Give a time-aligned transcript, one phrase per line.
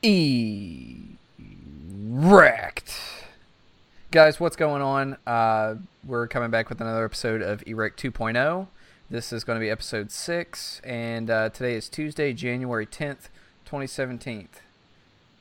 [0.00, 1.08] E-Rekt.
[4.12, 5.16] Guys, what's going on?
[5.26, 5.74] Uh,
[6.06, 8.68] we're coming back with another episode of E-Rekt 2.0.
[9.10, 13.26] This is going to be episode 6, and uh, today is Tuesday, January 10th,
[13.64, 14.48] 2017.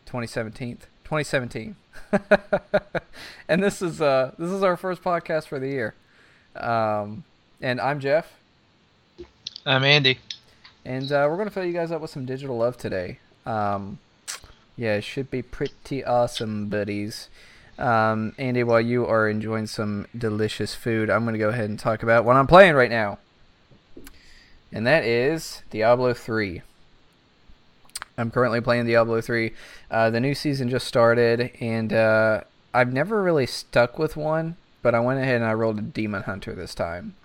[0.07, 0.77] 2017?
[1.03, 1.75] 2017.
[3.47, 5.93] and this is uh, this is our first podcast for the year.
[6.55, 7.25] Um,
[7.61, 8.33] and I'm Jeff.
[9.67, 10.17] I'm Andy.
[10.83, 13.19] And uh, we're going to fill you guys up with some digital love today.
[13.45, 13.99] Um,
[14.77, 17.29] yeah, it should be pretty awesome, buddies.
[17.79, 21.79] Um, Andy, while you are enjoying some delicious food, I'm going to go ahead and
[21.79, 23.17] talk about what I'm playing right now.
[24.71, 26.61] And that is Diablo 3.
[28.17, 29.51] I'm currently playing Diablo 3.
[29.89, 32.41] Uh, the new season just started, and uh,
[32.73, 36.23] I've never really stuck with one, but I went ahead and I rolled a Demon
[36.23, 37.15] Hunter this time.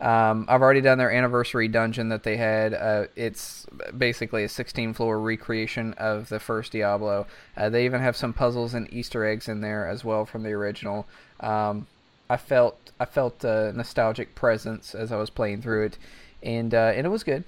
[0.00, 2.72] Um, I've already done their anniversary dungeon that they had.
[2.72, 7.26] Uh, it's basically a 16 floor recreation of the first Diablo.
[7.56, 10.52] Uh, they even have some puzzles and Easter eggs in there as well from the
[10.52, 11.06] original.
[11.40, 11.86] Um,
[12.30, 15.98] I felt I felt a nostalgic presence as I was playing through it,
[16.42, 17.44] and uh, and it was good.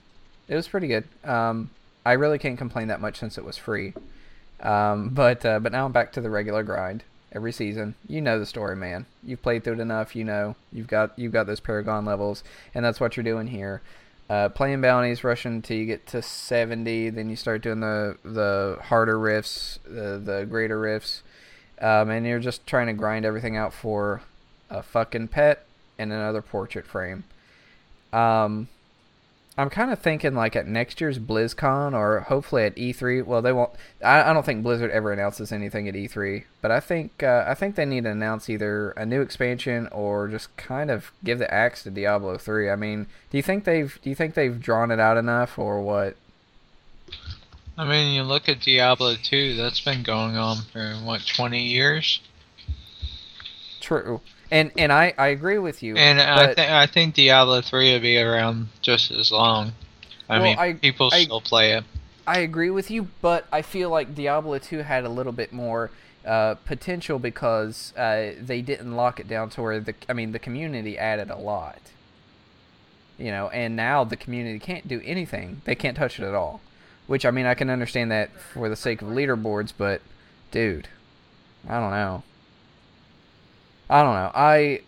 [0.48, 1.04] It was pretty good.
[1.24, 1.70] Um,
[2.04, 3.92] I really can't complain that much since it was free.
[4.60, 7.94] Um, but uh, but now I'm back to the regular grind every season.
[8.08, 9.06] You know the story, man.
[9.22, 10.14] You've played through it enough.
[10.16, 12.42] You know you've got you've got those Paragon levels,
[12.74, 13.82] and that's what you're doing here.
[14.28, 17.10] Uh, playing bounties, rushing until you get to 70.
[17.10, 21.22] Then you start doing the the harder rifts, the the greater rifts,
[21.80, 24.22] um, and you're just trying to grind everything out for
[24.68, 25.66] a fucking pet
[25.98, 27.24] and another portrait frame.
[28.12, 28.68] Um,
[29.60, 33.26] I'm kind of thinking like at next year's BlizzCon or hopefully at E3.
[33.26, 33.70] Well, they won't.
[34.02, 37.52] I, I don't think Blizzard ever announces anything at E3, but I think uh, I
[37.52, 41.52] think they need to announce either a new expansion or just kind of give the
[41.52, 42.70] axe to Diablo 3.
[42.70, 45.82] I mean, do you think they've do you think they've drawn it out enough or
[45.82, 46.16] what?
[47.76, 49.56] I mean, you look at Diablo 2.
[49.56, 52.20] That's been going on for what 20 years.
[53.80, 54.22] True.
[54.50, 55.96] And and I, I agree with you.
[55.96, 59.72] And I think I think Diablo three will be around just as long.
[60.28, 61.84] I Well, mean, I- people I- still play it.
[62.26, 65.90] I agree with you, but I feel like Diablo 2 had a little bit more
[66.24, 70.38] uh, potential because uh, they didn't lock it down to where the I mean the
[70.38, 71.78] community added a lot.
[73.18, 75.62] You know, and now the community can't do anything.
[75.64, 76.60] They can't touch it at all.
[77.06, 80.00] Which I mean I can understand that for the sake of leaderboards, but
[80.52, 80.88] dude,
[81.68, 82.22] I don't know.
[83.90, 84.30] I don't know.
[84.32, 84.80] I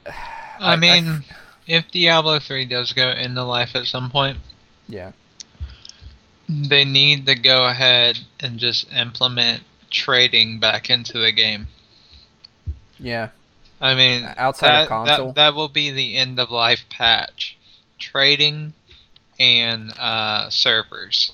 [0.61, 1.25] I, mean,
[1.67, 4.39] if Diablo three does go into life at some point,
[4.89, 5.11] yeah.
[6.49, 11.67] they need to go ahead and just implement trading back into the game.
[13.01, 13.31] Yeah.
[13.81, 15.27] I mean, Outside that, of console.
[15.27, 17.59] That, that will be the end of life patch.
[17.99, 18.73] Trading
[19.41, 21.33] and uh, servers.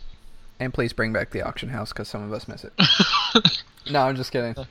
[0.59, 2.73] And please bring back the auction house because some of us miss it.
[3.91, 4.55] no, I'm just kidding.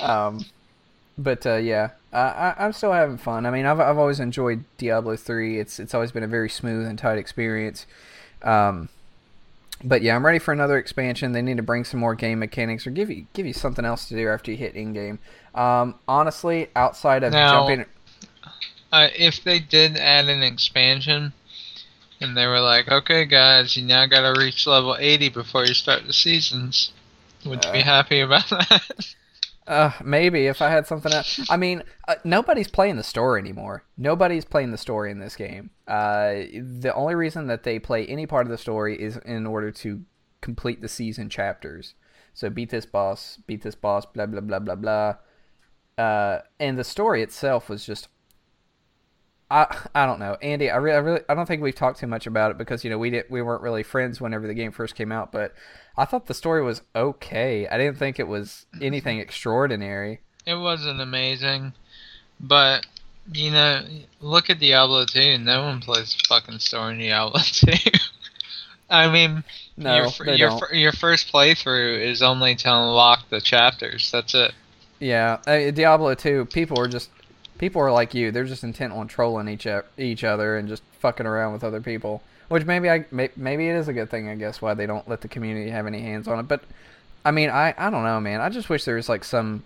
[0.00, 0.46] Um,
[1.18, 3.46] but uh, yeah, I, I, I'm still having fun.
[3.46, 5.58] I mean, I've I've always enjoyed Diablo three.
[5.60, 7.86] It's it's always been a very smooth and tight experience.
[8.42, 8.88] Um,
[9.82, 11.32] but yeah, I'm ready for another expansion.
[11.32, 14.06] They need to bring some more game mechanics or give you give you something else
[14.08, 15.18] to do after you hit in game.
[15.54, 17.86] Um, honestly, outside of Now- jumping,
[18.92, 21.32] Uh, if they did add an expansion,
[22.20, 25.74] and they were like, "Okay, guys, you now got to reach level 80 before you
[25.74, 26.90] start the seasons,"
[27.46, 27.84] would you be Uh.
[27.84, 29.14] happy about that?
[29.66, 31.48] Uh, maybe if I had something else.
[31.48, 33.84] I mean, uh, nobody's playing the story anymore.
[33.96, 35.70] Nobody's playing the story in this game.
[35.86, 39.70] Uh, the only reason that they play any part of the story is in order
[39.70, 40.02] to
[40.40, 41.94] complete the season chapters.
[42.34, 45.14] So beat this boss, beat this boss, blah blah blah blah blah.
[45.98, 48.08] Uh, and the story itself was just.
[49.50, 50.70] I, I don't know, Andy.
[50.70, 52.90] I really, I really, I don't think we've talked too much about it because you
[52.90, 55.32] know we did we weren't really friends whenever the game first came out.
[55.32, 55.54] But
[55.96, 57.66] I thought the story was okay.
[57.66, 60.20] I didn't think it was anything extraordinary.
[60.46, 61.72] it wasn't amazing,
[62.38, 62.86] but
[63.32, 63.82] you know,
[64.20, 65.38] look at Diablo 2.
[65.38, 67.72] No one plays fucking story in Diablo 2.
[68.88, 69.44] I mean,
[69.76, 70.72] No, your they your, don't.
[70.72, 74.10] your first playthrough is only to unlock the chapters.
[74.10, 74.52] That's it.
[74.98, 77.08] Yeah, uh, Diablo 2, people are just
[77.60, 78.32] people are like you.
[78.32, 79.66] They're just intent on trolling each
[79.98, 82.22] each other and just fucking around with other people.
[82.48, 85.20] Which maybe I maybe it is a good thing, I guess, why they don't let
[85.20, 86.48] the community have any hands on it.
[86.48, 86.62] But
[87.24, 88.40] I mean, I I don't know, man.
[88.40, 89.62] I just wish there was like some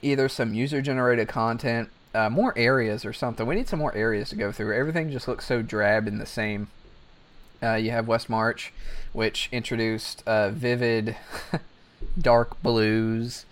[0.00, 3.46] either some user generated content, uh, more areas or something.
[3.46, 4.74] We need some more areas to go through.
[4.74, 6.68] Everything just looks so drab and the same.
[7.62, 8.70] Uh, you have Westmarch,
[9.12, 11.16] which introduced uh, vivid,
[12.18, 13.44] dark blues.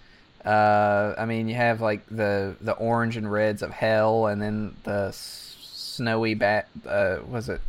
[0.49, 4.77] Uh, I mean, you have like the the orange and reds of hell, and then
[4.85, 6.69] the snowy bat.
[6.87, 7.61] Uh, was it?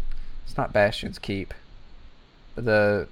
[0.45, 1.53] It's not Bastion's Keep.
[2.55, 3.09] The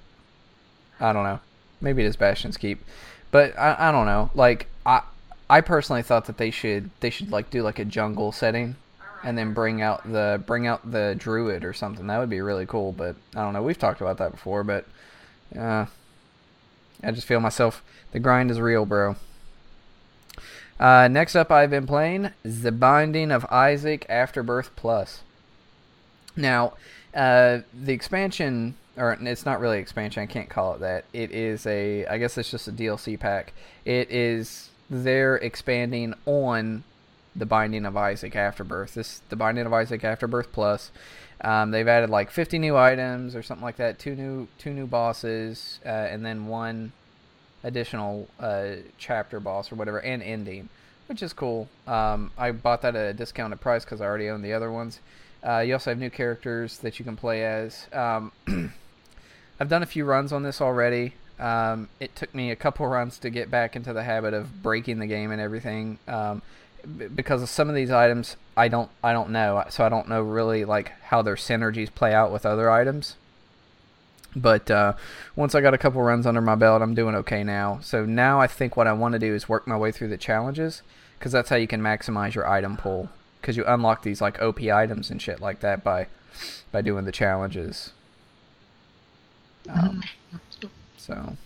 [0.98, 1.40] I don't know.
[1.82, 2.82] Maybe it is Bastion's Keep,
[3.30, 4.30] but I, I don't know.
[4.34, 5.02] Like I
[5.50, 8.76] I personally thought that they should they should like do like a jungle setting,
[9.22, 12.06] and then bring out the bring out the druid or something.
[12.06, 12.92] That would be really cool.
[12.92, 13.62] But I don't know.
[13.62, 14.86] We've talked about that before, but
[15.54, 15.84] uh,
[17.04, 17.82] I just feel myself.
[18.12, 19.16] The grind is real, bro.
[20.78, 25.22] Uh, next up, I've been playing The Binding of Isaac Afterbirth Plus.
[26.36, 26.74] Now,
[27.14, 31.04] uh, the expansion, or it's not really expansion, I can't call it that.
[31.12, 33.52] It is a, I guess it's just a DLC pack.
[33.84, 36.84] It is, they're expanding on
[37.34, 38.94] The Binding of Isaac Afterbirth.
[38.94, 40.92] This, The Binding of Isaac Afterbirth Plus.
[41.40, 44.86] Um, they've added like 50 new items or something like that, two new two new
[44.86, 46.92] bosses, uh, and then one
[47.64, 50.68] additional uh, chapter boss or whatever, and ending,
[51.06, 51.68] which is cool.
[51.86, 55.00] Um, I bought that at a discounted price because I already own the other ones.
[55.46, 57.86] Uh, you also have new characters that you can play as.
[57.92, 58.32] Um,
[59.60, 61.14] I've done a few runs on this already.
[61.38, 64.98] Um, it took me a couple runs to get back into the habit of breaking
[64.98, 66.42] the game and everything um,
[67.14, 70.20] because of some of these items I don't I don't know so I don't know
[70.20, 73.16] really like how their synergies play out with other items.
[74.36, 74.92] But uh,
[75.36, 77.78] once I got a couple runs under my belt, I'm doing okay now.
[77.82, 80.18] So now I think what I want to do is work my way through the
[80.18, 80.82] challenges
[81.18, 83.08] because that's how you can maximize your item pool.
[83.40, 86.08] Because you unlock these like OP items and shit like that by
[86.70, 87.92] by doing the challenges.
[89.68, 90.02] Um,
[90.96, 91.36] so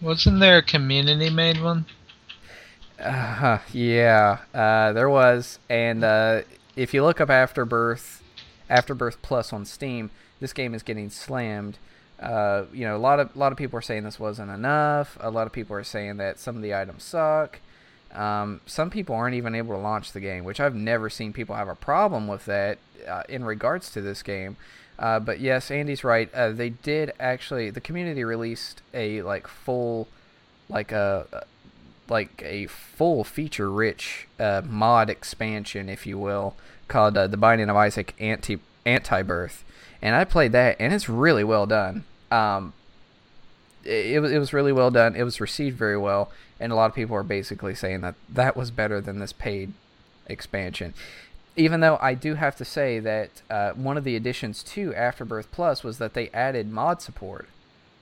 [0.00, 1.86] Wasn't there a community made one?
[3.00, 6.42] Uh, yeah, uh, there was, and uh,
[6.74, 8.22] if you look up Afterbirth,
[8.68, 10.10] Afterbirth Plus on Steam,
[10.40, 11.78] this game is getting slammed.
[12.20, 15.16] Uh, you know, a lot of a lot of people are saying this wasn't enough.
[15.20, 17.60] A lot of people are saying that some of the items suck.
[18.12, 21.54] Um, some people aren't even able to launch the game, which I've never seen people
[21.54, 24.56] have a problem with that uh, in regards to this game.
[24.98, 26.32] Uh, but yes, Andy's right.
[26.34, 27.70] Uh, they did actually.
[27.70, 30.08] The community released a like full,
[30.68, 31.44] like a
[32.08, 36.56] like a full feature rich uh, mod expansion, if you will,
[36.88, 39.62] called The Binding of Isaac Anti Antibirth,
[40.00, 42.04] and I played that, and it's really well done.
[42.30, 42.72] Um,
[43.84, 45.16] it, it was really well done.
[45.16, 46.30] It was received very well,
[46.60, 49.72] and a lot of people are basically saying that that was better than this paid
[50.26, 50.94] expansion.
[51.56, 55.50] Even though I do have to say that uh, one of the additions to Afterbirth
[55.50, 57.48] Plus was that they added mod support.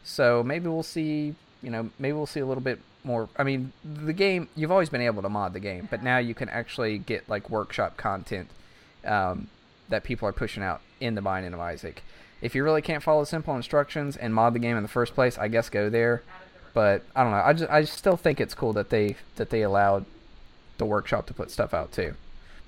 [0.05, 3.31] So maybe we'll see, you know, maybe we'll see a little bit more.
[3.37, 6.35] I mean, the game you've always been able to mod the game, but now you
[6.35, 8.51] can actually get like workshop content
[9.07, 9.49] um,
[9.89, 12.03] that people are pushing out in the Binding of Isaac.
[12.41, 15.39] If you really can't follow simple instructions and mod the game in the first place,
[15.39, 16.23] I guess go there.
[16.75, 17.43] But I don't know.
[17.45, 20.05] I just I still think it's cool that they that they allowed
[20.77, 22.15] the workshop to put stuff out too.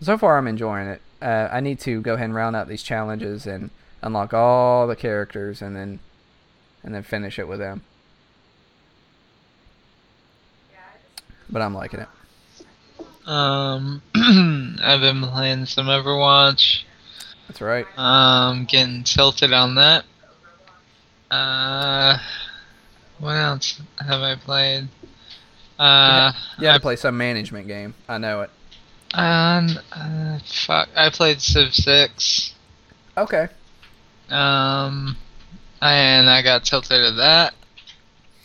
[0.01, 1.03] So far, I'm enjoying it.
[1.21, 3.71] Uh, I need to go ahead and round out these challenges and
[4.01, 5.99] unlock all the characters, and then
[6.83, 7.83] and then finish it with them.
[11.51, 12.09] But I'm liking it.
[13.27, 14.03] Um,
[14.83, 16.85] I've been playing some Overwatch.
[17.49, 17.87] That's right.
[17.99, 20.05] Um, getting tilted on that.
[21.31, 22.19] Uh,
[23.19, 24.89] what else have I played?
[25.79, 27.95] Uh, You had I to play some management game.
[28.09, 28.51] I know it.
[29.15, 32.55] And uh, fuck, I played Civ Six.
[33.17, 33.49] Okay.
[34.29, 35.17] Um,
[35.81, 37.55] and I got tilted at that.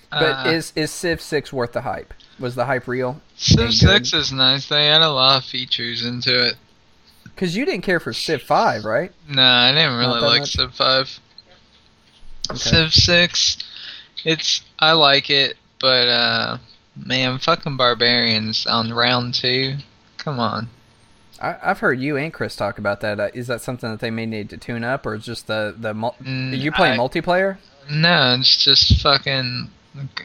[0.10, 2.14] But Uh, is is Civ Six worth the hype?
[2.40, 3.22] Was the hype real?
[3.36, 4.68] Civ Six is nice.
[4.68, 6.56] They had a lot of features into it.
[7.36, 9.12] Because you didn't care for Civ Five, right?
[9.28, 10.52] Nah, I didn't really like much?
[10.54, 11.20] Civ Five.
[12.50, 12.60] Okay.
[12.60, 13.58] Civ Six,
[14.26, 16.58] it's I like it, but uh,
[16.96, 19.76] man, fucking barbarians on round two.
[20.18, 20.70] Come on.
[21.42, 23.20] I, I've heard you and Chris talk about that.
[23.20, 25.74] Uh, is that something that they may need to tune up, or is just the
[25.78, 27.58] the mul- Mm, you play I- multiplayer?
[27.92, 29.70] No, it's just fucking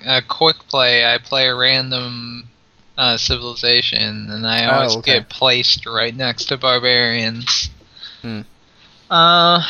[0.06, 1.04] a quick play.
[1.04, 2.48] I play a random
[2.98, 5.20] uh, civilization, and I Oh, always okay.
[5.20, 7.70] get placed right next to barbarians.
[8.20, 8.40] Hmm.
[9.10, 9.62] Uh,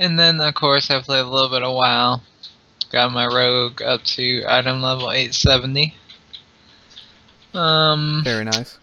[0.00, 2.20] and then of course I played a little bit of WoW.
[2.90, 5.94] Got my rogue up to item level 870.
[7.52, 8.78] Um, Very nice.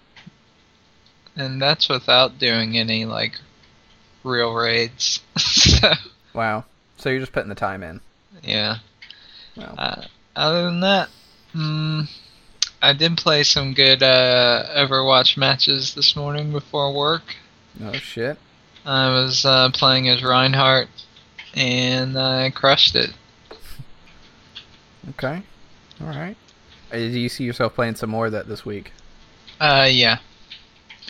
[1.36, 3.40] and that's without doing any like
[4.24, 5.20] real raids.
[5.38, 5.92] so
[6.34, 6.66] Wow.
[6.98, 8.00] So you're just putting the time in.
[8.44, 8.78] yeah.
[9.58, 9.76] Wow.
[9.78, 10.02] Uh,
[10.36, 11.10] other than that,
[11.54, 12.08] mm,
[12.82, 17.36] I did play some good uh, Overwatch matches this morning before work.
[17.84, 18.38] Oh shit.
[18.86, 20.88] I was uh, playing as Reinhardt,
[21.54, 23.12] and I crushed it.
[25.12, 25.44] Okay.
[26.02, 26.36] All right.
[26.92, 28.92] Uh, Do you see yourself playing some more of that this week?
[29.60, 30.18] Uh, yeah.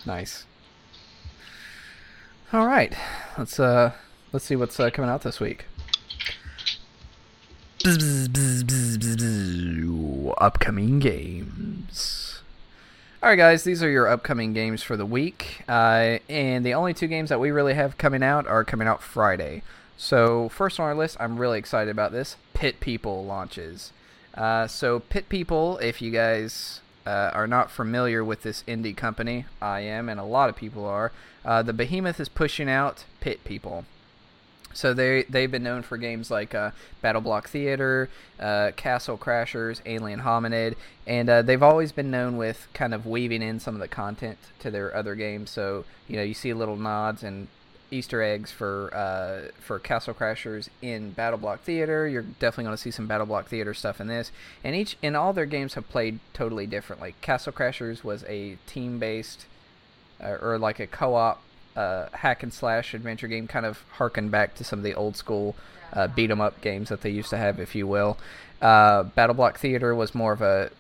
[0.06, 0.46] Nice.
[2.52, 2.94] All right.
[3.38, 3.94] Let's uh
[4.34, 5.66] let's see what's uh, coming out this week.
[10.38, 12.42] Upcoming games.
[13.24, 15.64] Alright, guys, these are your upcoming games for the week.
[15.68, 19.02] Uh, and the only two games that we really have coming out are coming out
[19.02, 19.64] Friday.
[19.98, 23.92] So, first on our list, I'm really excited about this Pit People launches.
[24.36, 29.46] Uh, so, Pit People, if you guys uh, are not familiar with this indie company,
[29.60, 31.12] I am, and a lot of people are,
[31.44, 33.86] uh, the Behemoth is pushing out Pit People.
[34.74, 36.72] So they they've been known for games like uh,
[37.04, 38.10] BattleBlock Theater,
[38.40, 40.76] uh, Castle Crashers, Alien Hominid,
[41.06, 44.38] and uh, they've always been known with kind of weaving in some of the content
[44.60, 45.50] to their other games.
[45.50, 47.48] So you know you see little nods and
[47.92, 52.08] Easter eggs for uh, for Castle Crashers in BattleBlock Theater.
[52.08, 54.32] You're definitely going to see some BattleBlock Theater stuff in this,
[54.64, 57.16] and each and all their games have played totally differently.
[57.22, 59.46] Castle Crashers was a team based
[60.24, 61.42] uh, or like a co-op
[61.76, 65.16] uh, hack and slash adventure game, kind of harken back to some of the old
[65.16, 65.56] school
[65.94, 68.18] uh, beat 'em up games that they used to have, if you will.
[68.62, 70.72] Uh, BattleBlock Theater was more of a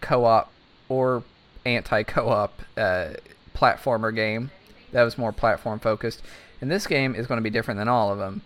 [0.00, 0.50] co-op
[0.88, 1.22] or
[1.64, 3.08] anti-co-op uh,
[3.54, 4.50] platformer game
[4.92, 6.22] that was more platform focused,
[6.60, 8.42] and this game is going to be different than all of them.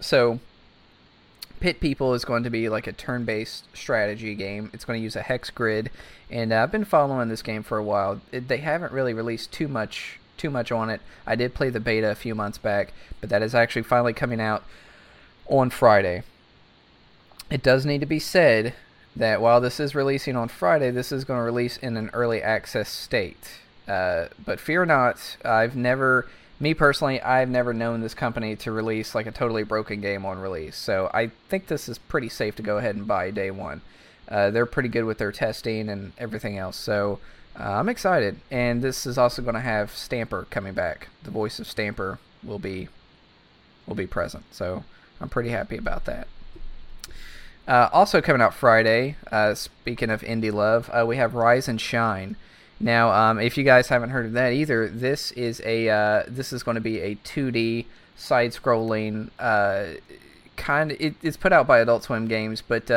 [0.00, 0.40] So.
[1.60, 4.68] Pit People is going to be like a turn-based strategy game.
[4.72, 5.92] It's going to use a hex grid,
[6.28, 8.20] and uh, I've been following this game for a while.
[8.32, 11.00] It, they haven't really released too much too much on it.
[11.26, 14.40] I did play the beta a few months back, but that is actually finally coming
[14.40, 14.64] out
[15.46, 16.22] on Friday.
[17.50, 18.74] It does need to be said
[19.14, 22.42] that while this is releasing on Friday, this is going to release in an early
[22.42, 23.60] access state.
[23.86, 29.14] Uh, but fear not, I've never, me personally, I've never known this company to release
[29.14, 30.76] like a totally broken game on release.
[30.76, 33.82] So I think this is pretty safe to go ahead and buy day one.
[34.28, 36.76] Uh, they're pretty good with their testing and everything else.
[36.76, 37.18] So
[37.58, 41.08] uh, I'm excited, and this is also going to have Stamper coming back.
[41.22, 42.88] The voice of Stamper will be
[43.86, 44.84] will be present, so
[45.20, 46.28] I'm pretty happy about that.
[47.68, 49.16] Uh, also coming out Friday.
[49.30, 52.36] Uh, speaking of indie love, uh, we have Rise and Shine.
[52.80, 56.52] Now, um, if you guys haven't heard of that either, this is a uh, this
[56.52, 59.98] is going to be a 2D side-scrolling uh,
[60.56, 60.92] kind.
[60.92, 62.90] It, it's put out by Adult Swim Games, but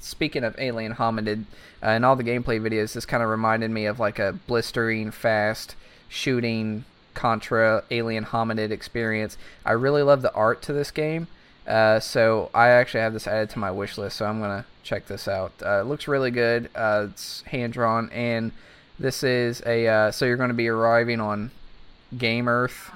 [0.00, 1.44] speaking of Alien Hominid,
[1.82, 5.10] uh, in all the gameplay videos, this kind of reminded me of like a blistering,
[5.10, 5.74] fast
[6.08, 6.84] shooting
[7.14, 9.36] Contra Alien Hominid experience.
[9.64, 11.28] I really love the art to this game,
[11.66, 14.16] uh, so I actually have this added to my wish list.
[14.16, 15.52] So I'm gonna check this out.
[15.64, 16.70] Uh, it looks really good.
[16.74, 18.52] Uh, it's hand drawn, and
[18.98, 21.50] this is a uh, so you're going to be arriving on
[22.14, 22.90] Gamearth,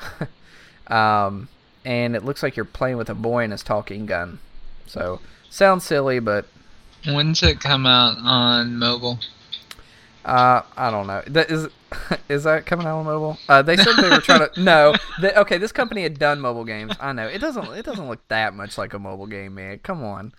[0.93, 1.49] um,
[1.85, 4.39] and it looks like you're playing with a boy and his talking gun.
[4.87, 6.47] So sounds silly, but
[7.07, 9.19] When's it come out on mobile?
[10.25, 11.23] Uh, I don't know.
[11.29, 11.69] That is
[12.29, 13.39] is that coming out on mobile?
[13.49, 14.61] Uh, they said they were trying to.
[14.61, 15.59] No, they, okay.
[15.59, 16.95] This company had done mobile games.
[17.01, 17.67] I know it doesn't.
[17.75, 19.79] It doesn't look that much like a mobile game, man.
[19.79, 20.33] Come on.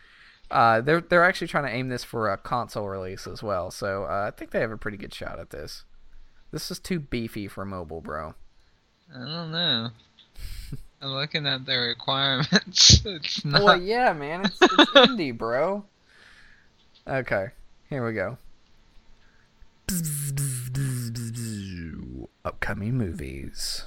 [0.51, 3.71] Uh, they're they're actually trying to aim this for a console release as well.
[3.71, 5.85] So uh, I think they have a pretty good shot at this.
[6.51, 8.35] This is too beefy for mobile, bro.
[9.13, 9.89] I don't know.
[11.01, 13.01] I'm looking at the requirements.
[13.05, 13.63] It's not.
[13.63, 14.45] Well, yeah, man.
[14.45, 15.85] It's, it's indie, bro.
[17.07, 17.51] Okay,
[17.89, 18.37] here we go.
[22.43, 23.85] Upcoming movies.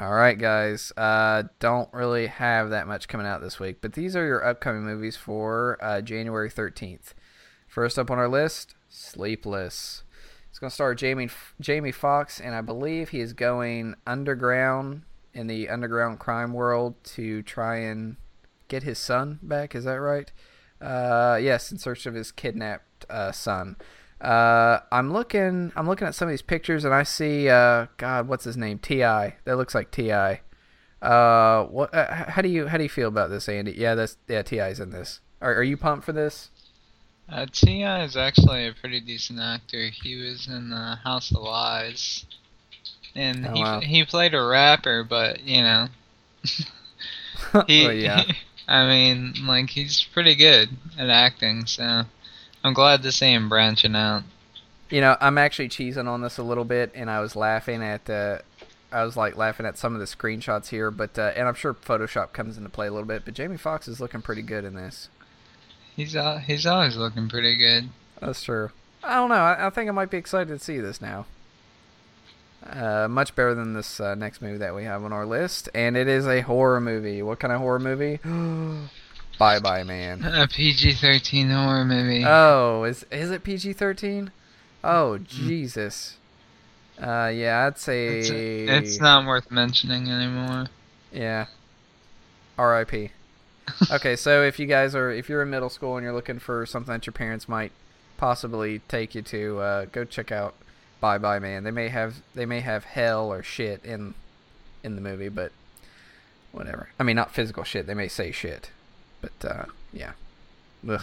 [0.00, 0.92] All right, guys.
[0.96, 4.82] Uh, don't really have that much coming out this week, but these are your upcoming
[4.82, 7.14] movies for uh, January 13th.
[7.68, 10.02] First up on our list, Sleepless.
[10.50, 11.30] It's going to star Jamie
[11.60, 17.42] Jamie Foxx, and I believe he is going underground in the underground crime world to
[17.42, 18.16] try and
[18.66, 19.76] get his son back.
[19.76, 20.32] Is that right?
[20.82, 23.76] Uh, yes, in search of his kidnapped uh, son.
[24.20, 25.72] Uh, I'm looking.
[25.76, 27.48] I'm looking at some of these pictures, and I see.
[27.48, 28.78] Uh, God, what's his name?
[28.78, 28.98] Ti.
[28.98, 30.12] That looks like Ti.
[31.00, 31.92] Uh, what?
[31.94, 33.72] Uh, how do you how do you feel about this, Andy?
[33.72, 34.42] Yeah, that's yeah.
[34.42, 35.20] T.I.'s in this.
[35.40, 36.50] Are Are you pumped for this?
[37.28, 38.04] Uh, T.I.
[38.04, 39.88] is actually a pretty decent actor.
[39.88, 42.24] He was in uh, House of Lies,
[43.16, 43.80] and Oh, he wow.
[43.80, 45.88] he played a rapper, but you know,
[47.66, 47.86] he.
[47.86, 48.24] Oh, yeah.
[48.68, 52.04] I mean, like he's pretty good at acting, so
[52.64, 54.22] I'm glad to see him branching out.
[54.90, 58.08] You know, I'm actually cheesing on this a little bit, and I was laughing at.
[58.08, 58.38] Uh,
[58.92, 61.72] I was like laughing at some of the screenshots here, but uh, and I'm sure
[61.72, 63.24] Photoshop comes into play a little bit.
[63.24, 65.08] But Jamie Foxx is looking pretty good in this.
[65.96, 67.88] He's al- he's always looking pretty good.
[68.20, 68.70] That's true.
[69.02, 69.34] I don't know.
[69.34, 71.26] I, I think I might be excited to see this now.
[72.64, 75.96] Uh, much better than this uh, next movie that we have on our list, and
[75.96, 77.22] it is a horror movie.
[77.22, 78.18] What kind of horror movie?
[79.38, 80.22] Bye Bye Man.
[80.24, 82.24] A PG-13 horror movie.
[82.24, 84.30] Oh, is is it PG thirteen?
[84.84, 86.16] Oh Jesus.
[87.00, 90.66] Uh, yeah, I'd say it's, it's not worth mentioning anymore.
[91.10, 91.46] Yeah.
[92.58, 93.10] R.I.P.
[93.90, 96.66] okay, so if you guys are if you're in middle school and you're looking for
[96.66, 97.72] something that your parents might
[98.18, 100.54] possibly take you to, uh, go check out
[101.02, 101.64] Bye Bye Man.
[101.64, 104.14] They may have they may have hell or shit in
[104.84, 105.50] in the movie, but
[106.52, 106.90] whatever.
[106.98, 107.88] I mean, not physical shit.
[107.88, 108.70] They may say shit,
[109.20, 110.12] but uh, yeah.
[110.88, 111.02] Ugh.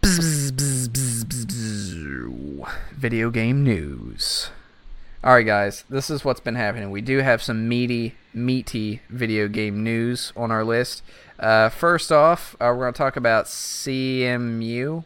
[0.00, 2.68] Bzz, bzz, bzz.
[2.92, 4.50] Video game news.
[5.24, 6.92] All right, guys, this is what's been happening.
[6.92, 11.02] We do have some meaty, meaty video game news on our list.
[11.40, 15.04] Uh, first off, uh, we're going to talk about Cemu.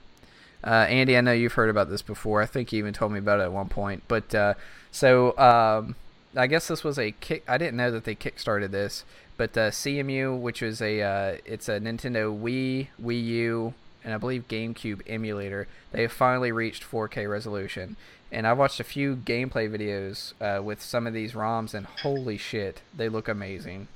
[0.62, 2.42] Uh, Andy, I know you've heard about this before.
[2.42, 4.02] I think you even told me about it at one point.
[4.08, 4.54] But uh,
[4.90, 5.96] so um,
[6.36, 7.44] I guess this was a kick.
[7.48, 9.04] I didn't know that they kickstarted this,
[9.36, 13.74] but uh, Cemu, which is a uh, it's a Nintendo Wii, Wii U,
[14.04, 15.66] and I believe GameCube emulator.
[15.92, 17.96] They have finally reached 4K resolution,
[18.30, 22.36] and I watched a few gameplay videos uh, with some of these ROMs, and holy
[22.36, 23.88] shit, they look amazing.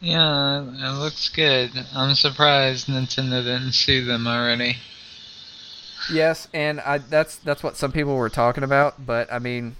[0.00, 1.70] Yeah, it looks good.
[1.94, 4.76] I'm surprised Nintendo didn't see them already.
[6.10, 9.04] Yes, and I, that's that's what some people were talking about.
[9.04, 9.76] But I mean,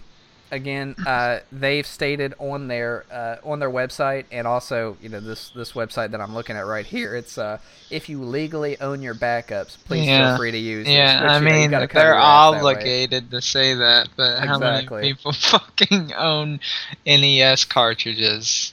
[0.50, 5.50] again, uh, they've stated on their uh, on their website, and also you know this
[5.50, 7.14] this website that I'm looking at right here.
[7.14, 7.58] It's uh,
[7.90, 10.30] if you legally own your backups, please Yeah.
[10.30, 10.88] feel free to use.
[10.88, 12.72] Yeah, this, I you know, you mean, they're your ass that way.
[12.72, 16.60] obligated to say that, but how many people fucking own
[17.06, 18.72] NES cartridges?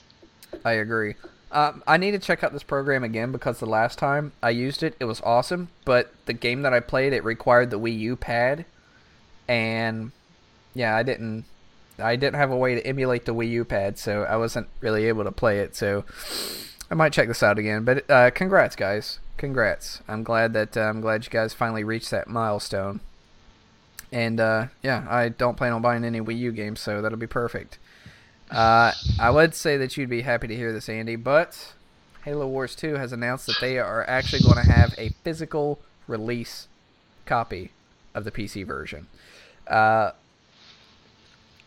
[0.64, 1.14] I agree.
[1.54, 4.82] Um, I need to check out this program again because the last time I used
[4.82, 5.68] it, it was awesome.
[5.84, 8.64] But the game that I played, it required the Wii U pad,
[9.46, 10.10] and
[10.74, 11.44] yeah, I didn't.
[11.96, 15.04] I didn't have a way to emulate the Wii U pad, so I wasn't really
[15.04, 15.76] able to play it.
[15.76, 16.04] So
[16.90, 17.84] I might check this out again.
[17.84, 19.20] But uh, congrats, guys!
[19.36, 20.02] Congrats!
[20.08, 22.98] I'm glad that uh, I'm glad you guys finally reached that milestone.
[24.10, 27.28] And uh, yeah, I don't plan on buying any Wii U games, so that'll be
[27.28, 27.78] perfect.
[28.50, 31.74] Uh, I would say that you'd be happy to hear this, Andy, but
[32.24, 36.68] Halo Wars 2 has announced that they are actually going to have a physical release
[37.26, 37.70] copy
[38.14, 39.06] of the PC version.
[39.66, 40.12] Uh,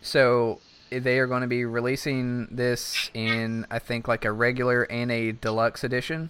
[0.01, 0.59] so
[0.89, 5.31] they are going to be releasing this in, I think, like a regular and a
[5.33, 6.29] deluxe edition.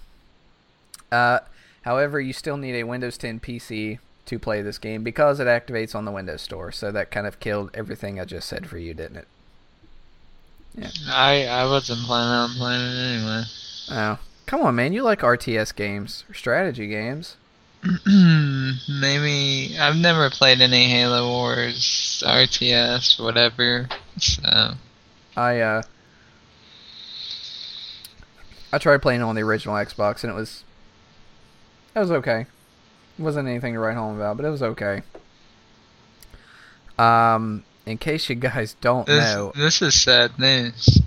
[1.11, 1.39] Uh,
[1.83, 5.95] however, you still need a Windows 10 PC to play this game because it activates
[5.95, 6.71] on the Windows Store.
[6.71, 9.27] So that kind of killed everything I just said for you, didn't it?
[11.07, 13.43] I I wasn't planning on playing it anyway.
[13.91, 14.93] Oh, come on, man!
[14.93, 17.37] You like RTS games, or strategy games?
[18.05, 23.87] Maybe I've never played any Halo Wars, RTS, whatever.
[24.17, 24.73] So
[25.35, 25.81] I uh,
[28.71, 30.63] I tried playing on the original Xbox, and it was,
[31.95, 32.45] it was okay.
[33.17, 35.01] It wasn't anything to write home about, but it was okay.
[36.99, 41.01] Um, in case you guys don't this know, this is sad news.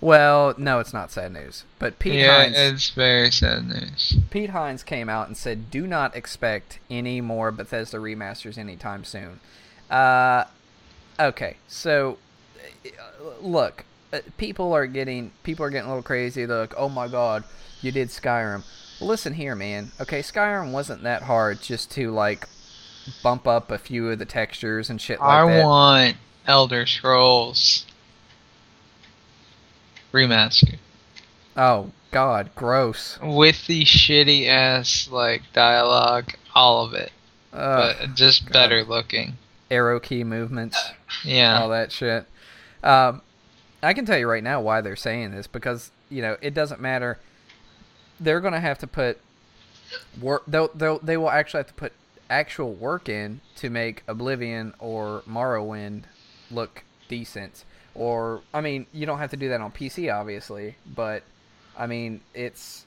[0.00, 1.64] well, no, it's not sad news.
[1.78, 4.16] But Pete yeah, Hines, it's very sad news.
[4.30, 9.40] Pete Hines came out and said, "Do not expect any more Bethesda remasters anytime soon."
[9.90, 10.44] Uh,
[11.20, 12.18] okay, so
[12.86, 12.88] uh,
[13.40, 16.44] look, uh, people are getting people are getting a little crazy.
[16.44, 17.44] They're like, "Oh my God,
[17.80, 18.64] you did Skyrim."
[19.00, 19.90] Listen here, man.
[20.00, 22.46] Okay, Skyrim wasn't that hard just to like
[23.22, 25.64] bump up a few of the textures and shit like I that.
[25.64, 27.86] want Elder Scrolls
[30.12, 30.78] remastered
[31.56, 33.18] oh God, gross.
[33.20, 37.10] with the shitty ass like dialogue, all of it,
[37.50, 38.52] but just God.
[38.52, 39.34] better looking.
[39.70, 40.78] arrow key movements.
[41.24, 41.60] Yeah.
[41.60, 42.26] all that shit.
[42.82, 43.22] Um,
[43.82, 46.80] I can tell you right now why they're saying this because you know it doesn't
[46.80, 47.18] matter.
[48.20, 49.18] They're gonna have to put
[50.20, 50.44] work.
[50.46, 51.92] They'll, they'll they will actually have to put
[52.34, 56.02] actual work in to make Oblivion or Morrowind
[56.50, 57.64] look decent.
[57.94, 61.22] Or I mean, you don't have to do that on PC, obviously, but
[61.78, 62.84] I mean, it's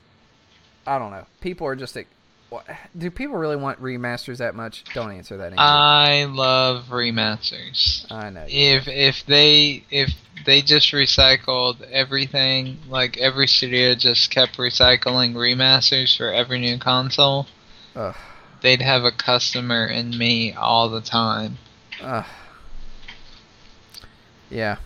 [0.85, 1.25] I don't know.
[1.39, 2.07] People are just like,
[2.97, 4.83] do people really want remasters that much?
[4.93, 5.53] Don't answer that.
[5.57, 8.09] I love remasters.
[8.11, 8.45] I know.
[8.47, 10.11] If if they if
[10.45, 17.47] they just recycled everything, like every studio just kept recycling remasters for every new console,
[17.95, 18.15] Ugh.
[18.61, 21.57] They'd have a customer in me all the time.
[22.01, 22.25] Ugh.
[24.49, 24.77] Yeah.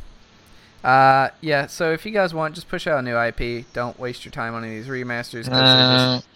[0.83, 1.67] Uh, yeah.
[1.67, 3.65] So if you guys want, just push out a new IP.
[3.73, 6.27] Don't waste your time on any of these remasters they're, Uh, just,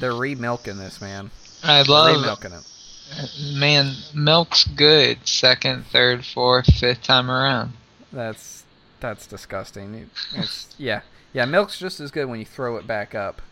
[0.00, 1.30] they're re-milking this, man.
[1.62, 3.58] I love re-milking it.
[3.58, 7.74] man, milk's good second, third, fourth, fifth time around.
[8.12, 8.64] That's
[9.00, 10.10] that's disgusting.
[10.34, 11.44] It's yeah, yeah.
[11.44, 13.42] Milk's just as good when you throw it back up.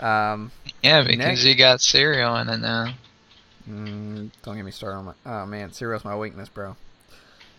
[0.00, 0.50] Um,
[0.82, 2.94] Yeah, because Next- you got cereal in it now.
[3.68, 5.12] mm, don't get me started on my.
[5.24, 6.76] Oh man, cereal's my weakness, bro.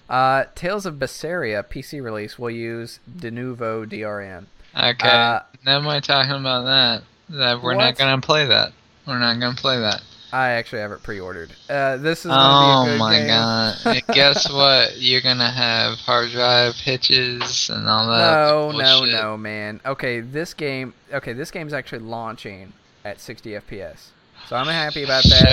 [0.10, 4.45] Uh, Tales of Berseria PC release will use Denuvo DRM.
[4.78, 5.10] Okay.
[5.10, 7.04] Uh, nobody talking about that.
[7.30, 7.84] That we're What?
[7.84, 8.71] not gonna play that.
[9.06, 10.02] We're not gonna play that.
[10.32, 11.52] I actually have it pre-ordered.
[11.70, 13.28] Uh, this is Oh be a good my game.
[13.28, 14.04] god!
[14.13, 14.98] Guess what?
[14.98, 18.48] You're gonna have hard drive hitches and all that.
[18.48, 19.13] No, no, bullshit.
[19.13, 19.80] no, man.
[19.86, 20.94] Okay, this game.
[21.13, 22.74] Okay, this game's actually launching
[23.06, 24.08] at 60 FPS,
[24.48, 25.46] so I'm happy about that.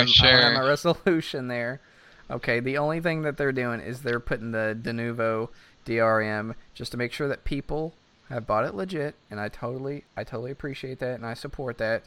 [0.00, 0.42] I'm Sure, I'm sure.
[0.42, 1.80] have my resolution there.
[2.30, 5.48] Okay, the only thing that they're doing is they're putting the Denuvo
[5.84, 7.94] DRM just to make sure that people
[8.28, 12.04] have bought it legit, and I totally, I totally appreciate that, and I support that.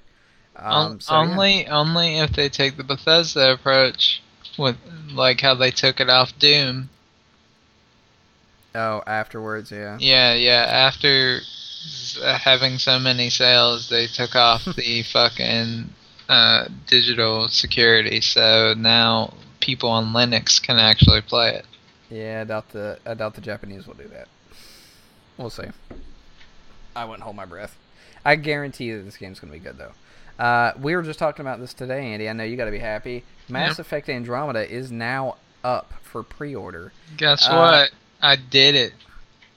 [0.55, 1.19] Um, so, yeah.
[1.19, 4.21] only, only if they take the Bethesda approach
[4.57, 4.77] with
[5.11, 6.89] like how they took it off Doom.
[8.75, 9.97] Oh, afterwards, yeah.
[9.99, 10.65] Yeah, yeah.
[10.67, 11.39] After
[12.21, 15.89] having so many sales, they took off the fucking
[16.29, 18.21] uh, digital security.
[18.21, 21.65] So now people on Linux can actually play it.
[22.09, 24.27] Yeah, I doubt the I doubt the Japanese will do that.
[25.37, 25.63] We'll see.
[26.95, 27.75] I wouldn't hold my breath.
[28.23, 29.93] I guarantee that this game's gonna be good though.
[30.39, 32.29] Uh, we were just talking about this today, Andy.
[32.29, 33.23] I know you got to be happy.
[33.49, 33.81] Mass Yeah.
[33.81, 36.91] Effect Andromeda is now up for pre-order.
[37.17, 37.91] Guess Uh, what?
[38.21, 38.93] I did it.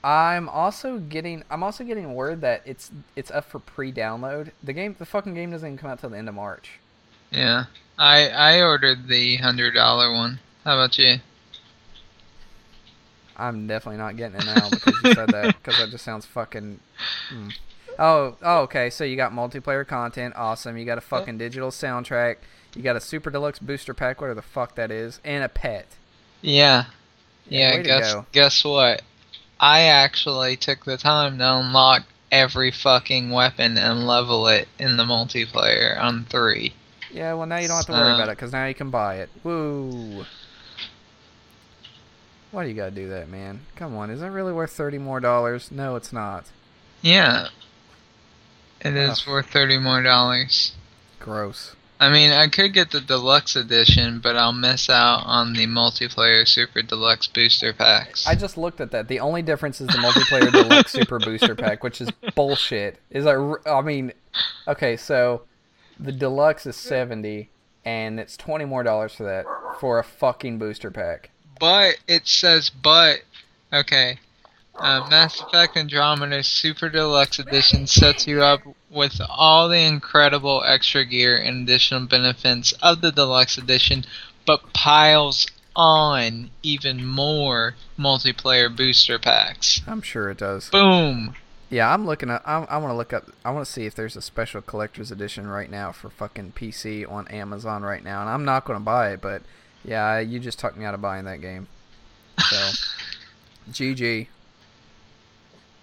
[0.03, 4.51] I'm also getting I'm also getting word that it's it's up for pre-download.
[4.63, 6.79] The game the fucking game doesn't even come out till the end of March.
[7.31, 7.65] Yeah.
[7.97, 10.39] I I ordered the hundred dollar one.
[10.63, 11.17] How about you?
[13.37, 16.79] I'm definitely not getting it now because you said that because that just sounds fucking.
[17.31, 17.53] mm.
[17.99, 18.89] Oh, oh, okay.
[18.89, 20.77] So you got multiplayer content, awesome.
[20.77, 22.37] You got a fucking digital soundtrack.
[22.75, 25.87] You got a super deluxe booster pack, whatever the fuck that is, and a pet.
[26.41, 26.85] Yeah.
[27.49, 29.01] Yeah, Yeah, guess guess what?
[29.59, 35.03] I actually took the time to unlock every fucking weapon and level it in the
[35.05, 36.73] multiplayer on three.
[37.11, 38.91] Yeah, well now you don't have to worry Uh, about it because now you can
[38.91, 39.29] buy it.
[39.43, 40.25] Woo!
[42.51, 43.61] Why do you gotta do that, man?
[43.75, 45.71] Come on, is that really worth thirty more dollars?
[45.71, 46.45] No, it's not.
[47.01, 47.47] Yeah.
[48.81, 49.33] It is Ugh.
[49.33, 50.73] worth thirty more dollars.
[51.19, 51.75] Gross.
[51.99, 56.47] I mean, I could get the deluxe edition, but I'll miss out on the multiplayer
[56.47, 58.27] super deluxe booster packs.
[58.27, 59.07] I just looked at that.
[59.07, 62.99] The only difference is the multiplayer deluxe super booster pack, which is bullshit.
[63.09, 64.13] Is that I mean,
[64.67, 65.43] okay, so
[65.99, 67.49] the deluxe is seventy,
[67.83, 69.45] and it's twenty more dollars for that
[69.79, 71.31] for a fucking booster pack.
[71.59, 73.21] But it says but.
[73.71, 74.19] Okay.
[74.75, 81.03] Uh, Mass Effect Andromeda Super Deluxe Edition sets you up with all the incredible extra
[81.03, 84.05] gear and additional benefits of the Deluxe Edition,
[84.45, 89.81] but piles on even more multiplayer booster packs.
[89.87, 90.69] I'm sure it does.
[90.69, 91.35] Boom!
[91.69, 92.41] Yeah, I'm looking at.
[92.45, 93.31] I, I want to look up.
[93.43, 97.09] I want to see if there's a special collector's edition right now for fucking PC
[97.09, 99.21] on Amazon right now, and I'm not going to buy it.
[99.21, 99.41] But
[99.83, 101.67] yeah, you just talked me out of buying that game.
[102.49, 102.69] So,
[103.71, 104.27] GG.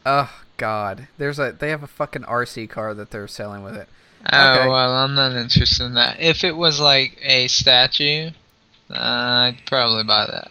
[0.07, 1.52] Oh God, there's a.
[1.59, 3.88] They have a fucking RC car that they're selling with it.
[4.33, 4.68] Oh, Okay.
[4.68, 6.20] well, I'm not interested in that.
[6.20, 8.30] If it was like a statue,
[8.90, 10.50] uh, I'd probably buy that.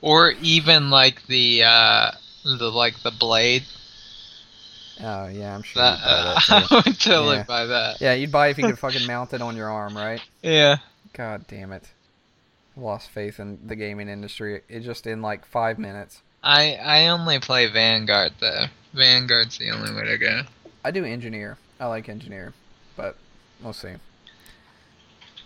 [0.00, 2.10] Or even like the, uh,
[2.44, 3.64] the like the blade.
[5.00, 5.82] Oh yeah, I'm sure.
[5.82, 7.42] That, uh, that I would totally Yeah.
[7.44, 8.00] buy that.
[8.00, 10.20] Yeah, you'd buy it if you could fucking mount it on your arm, right?
[10.42, 10.76] Yeah.
[11.12, 11.90] God damn it.
[12.76, 14.62] Lost faith in the gaming industry.
[14.68, 16.22] It just in like five minutes.
[16.42, 18.66] I I only play Vanguard though.
[18.94, 20.42] Vanguard's the only way to go.
[20.84, 21.58] I do engineer.
[21.80, 22.54] I like engineer,
[22.96, 23.16] but
[23.62, 23.94] we'll see.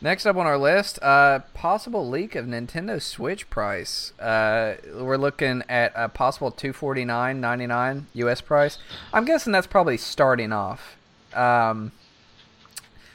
[0.02, 4.12] Next up on our list, uh, possible leak of Nintendo Switch price.
[4.18, 8.40] Uh, we're looking at a possible two forty nine ninety nine U.S.
[8.40, 8.78] price.
[9.12, 10.96] I'm guessing that's probably starting off.
[11.34, 11.92] Um,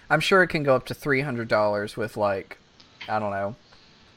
[0.10, 2.58] I'm sure it can go up to three hundred dollars with like,
[3.10, 3.56] I don't know,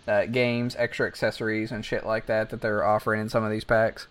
[0.07, 3.65] uh, games, extra accessories, and shit like that that they're offering in some of these
[3.65, 4.07] packs.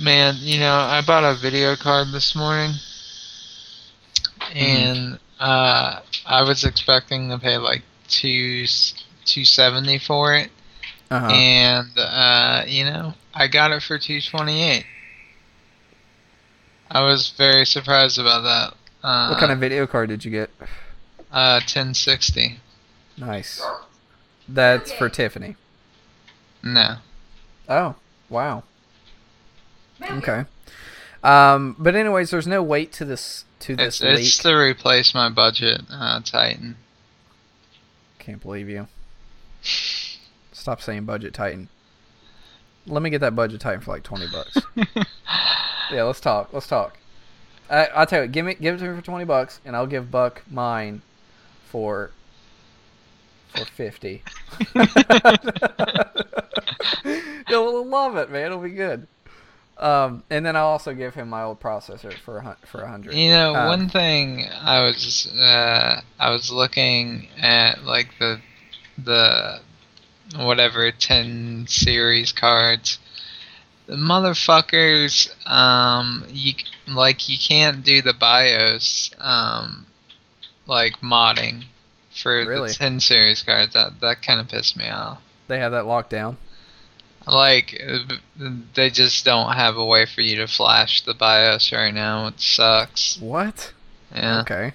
[0.00, 2.72] Man, you know, I bought a video card this morning,
[4.54, 8.64] and uh, I was expecting to pay like two
[9.24, 10.50] two seventy for it,
[11.10, 11.26] Uh-huh.
[11.32, 14.86] and uh, you know, I got it for two twenty eight.
[16.90, 18.74] I was very surprised about that.
[19.04, 20.50] Uh, what kind of video card did you get?
[21.30, 22.58] uh, ten sixty?
[23.18, 23.62] Nice.
[24.48, 25.56] That's for Tiffany.
[26.62, 26.96] No.
[27.68, 27.96] Oh,
[28.30, 28.62] wow.
[30.02, 30.44] Okay.
[31.22, 35.28] Um, but anyways, there's no weight to this to this It's, it's to replace my
[35.28, 36.76] budget uh, Titan.
[38.18, 38.88] Can't believe you.
[39.62, 41.68] Stop saying budget titan.
[42.86, 44.56] Let me get that budget titan for like twenty bucks.
[45.92, 46.52] yeah, let's talk.
[46.52, 46.96] Let's talk.
[47.70, 49.86] I, I'll tell you, give me give it to me for twenty bucks, and I'll
[49.86, 51.02] give Buck mine
[51.66, 52.10] for
[53.54, 54.22] for fifty.
[57.48, 58.46] You'll love it, man.
[58.46, 59.06] It'll be good.
[59.76, 63.14] Um, and then I'll also give him my old processor for a for a hundred.
[63.14, 68.40] You know, Um, one thing I was uh, I was looking at like the
[68.98, 69.60] the
[70.36, 72.98] whatever ten series cards.
[73.86, 76.54] The motherfuckers, um, you
[76.88, 79.86] like you can't do the BIOS, um,
[80.66, 81.64] like modding
[82.22, 82.68] for Really?
[82.68, 83.74] the ten series cards.
[83.74, 85.18] That that kind of pissed me off.
[85.48, 86.38] They have that locked down.
[87.26, 87.80] Like
[88.74, 92.26] they just don't have a way for you to flash the BIOS right now.
[92.28, 93.18] It sucks.
[93.18, 93.72] What?
[94.14, 94.40] Yeah.
[94.40, 94.72] Okay.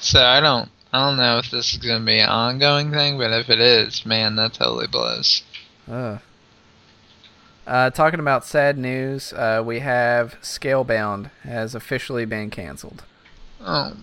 [0.00, 3.32] So I don't I don't know if this is gonna be an ongoing thing, but
[3.32, 5.42] if it is, man, that totally blows.
[5.90, 6.18] Uh.
[7.66, 13.04] Uh, talking about sad news, uh, we have Scalebound has officially been canceled.
[13.60, 13.94] Oh,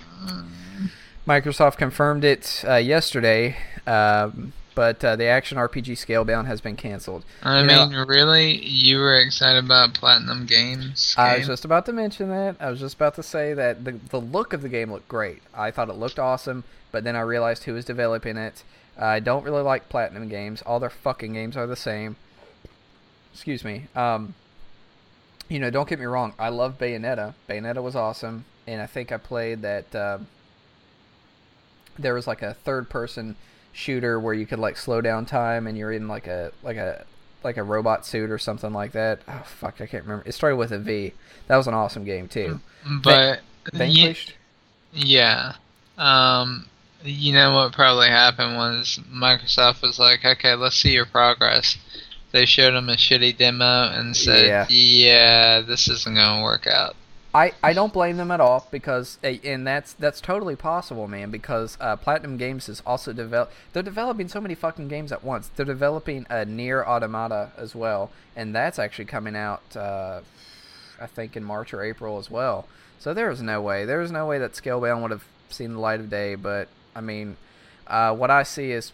[1.28, 7.24] Microsoft confirmed it uh, yesterday, um, but uh, the action RPG Scalebound has been canceled.
[7.44, 11.14] I You know- mean, really, you were excited about Platinum Games?
[11.16, 12.56] I was just about to mention that.
[12.60, 15.44] I was just about to say that the the look of the game looked great.
[15.54, 18.64] I thought it looked awesome, but then I realized who was developing it.
[18.98, 20.64] I don't really like Platinum games.
[20.64, 22.16] All their fucking games are the same.
[23.34, 23.88] Excuse me.
[23.96, 24.34] Um,
[25.50, 26.34] you know, don't get me wrong.
[26.40, 27.34] I love Bayonetta.
[27.50, 29.94] Bayonetta was awesome, and I think I played that.
[29.96, 30.28] um
[32.00, 33.36] there was like a third person
[33.74, 37.06] shooter where you could like slow down time, and you're in like a like a
[37.44, 39.20] like a robot suit or something like that.
[39.28, 40.24] Oh fuck, I can't remember.
[40.28, 41.14] It started with a V.
[41.48, 42.60] That was an awesome game too.
[43.04, 43.42] but
[43.74, 44.34] ye- Vanquished.
[44.94, 45.56] yeah,
[45.98, 46.68] um,
[47.04, 51.78] you know what probably happened was Microsoft was like, okay, let's see your progress.
[52.32, 54.66] They showed them a shitty demo and said, Yeah.
[54.70, 56.96] yeah, this isn't gonna work out.
[57.34, 61.32] I, I don't blame them at all because and that's that's totally possible, man.
[61.32, 63.52] Because uh, Platinum Games is also develop.
[63.72, 65.50] They're developing so many fucking games at once.
[65.56, 69.62] They're developing a NieR Automata as well, and that's actually coming out.
[69.76, 70.22] Uh,
[71.00, 72.68] I think in March or April as well.
[73.00, 73.86] So there is no way.
[73.86, 76.36] There is no way that Scalebound would have seen the light of day.
[76.36, 77.38] But I mean,
[77.88, 78.92] uh, what I see is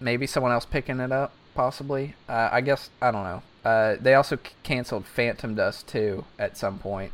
[0.00, 2.14] maybe someone else picking it up, possibly.
[2.28, 3.42] Uh, I guess I don't know.
[3.64, 7.12] Uh, they also c- canceled Phantom Dust 2 at some point,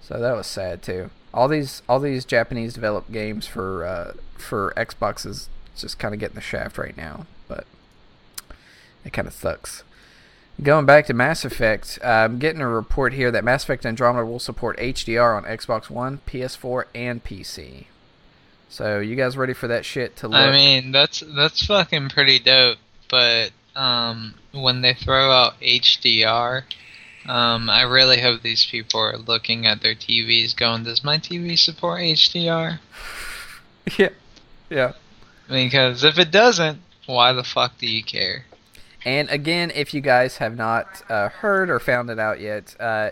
[0.00, 1.10] so that was sad too.
[1.34, 6.20] All these all these Japanese developed games for uh, for Xbox is just kind of
[6.20, 7.66] getting the shaft right now, but
[9.04, 9.82] it kind of sucks.
[10.62, 14.38] Going back to Mass Effect, I'm getting a report here that Mass Effect Andromeda will
[14.38, 17.86] support HDR on Xbox One, PS4, and PC.
[18.68, 20.38] So you guys ready for that shit to look?
[20.38, 22.78] I mean, that's that's fucking pretty dope.
[23.08, 26.62] But um, when they throw out HDR,
[27.26, 31.58] um, I really hope these people are looking at their TVs, going, "Does my TV
[31.58, 32.80] support HDR?"
[33.98, 34.08] yeah,
[34.68, 34.92] yeah.
[35.48, 38.46] Because if it doesn't, why the fuck do you care?
[39.04, 43.10] And again, if you guys have not uh, heard or found it out yet, uh,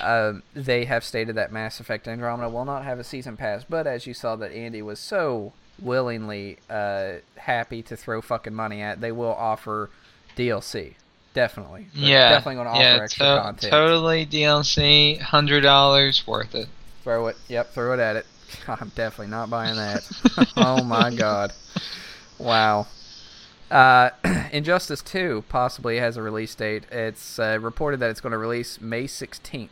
[0.00, 3.64] um they have stated that Mass Effect Andromeda will not have a season pass.
[3.68, 8.80] But as you saw, that Andy was so willingly uh, happy to throw fucking money
[8.82, 9.90] at, they will offer
[10.36, 10.94] DLC.
[11.34, 11.86] Definitely.
[11.94, 13.70] They're yeah, Definitely going to offer yeah, extra to- content.
[13.70, 16.68] totally DLC, hundred dollars worth it.
[17.04, 17.36] Throw it.
[17.48, 18.26] Yep, throw it at it.
[18.68, 20.08] I'm definitely not buying that.
[20.56, 21.52] oh my god.
[22.38, 22.86] Wow.
[23.70, 24.10] Uh,
[24.52, 26.84] Injustice 2 possibly has a release date.
[26.90, 29.68] It's uh, reported that it's going to release May 16th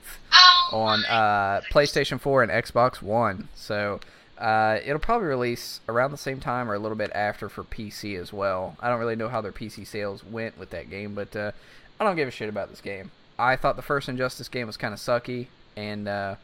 [0.72, 3.48] on uh, PlayStation 4 and Xbox One.
[3.54, 4.00] So
[4.38, 8.18] uh, it'll probably release around the same time or a little bit after for PC
[8.20, 8.76] as well.
[8.80, 11.52] I don't really know how their PC sales went with that game, but uh,
[12.00, 13.10] I don't give a shit about this game.
[13.38, 16.36] I thought the first Injustice game was kind of sucky, and uh,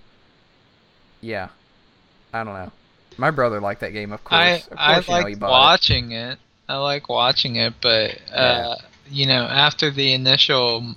[1.21, 1.49] yeah,
[2.33, 2.73] I don't know.
[3.17, 4.41] My brother liked that game, of course.
[4.41, 5.41] I of course, I you know, like it.
[5.41, 6.39] watching it.
[6.69, 8.77] I like watching it, but uh,
[9.09, 10.95] you know, after the initial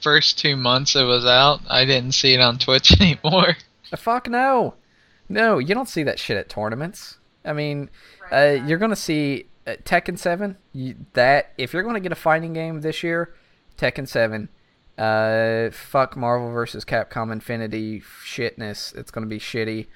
[0.00, 3.56] first two months it was out, I didn't see it on Twitch anymore.
[3.96, 4.74] Fuck no,
[5.30, 7.16] no, you don't see that shit at tournaments.
[7.44, 7.88] I mean,
[8.30, 10.56] uh, you're gonna see uh, Tekken Seven.
[10.74, 13.34] You, that if you're gonna get a fighting game this year,
[13.78, 14.50] Tekken Seven.
[14.98, 18.94] Uh, fuck Marvel versus Capcom Infinity shitness.
[18.94, 19.86] It's gonna be shitty.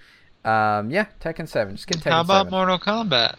[0.45, 1.77] Um, yeah, Tekken Seven.
[1.77, 2.51] Just get Tekken How about 7.
[2.51, 3.35] Mortal Kombat?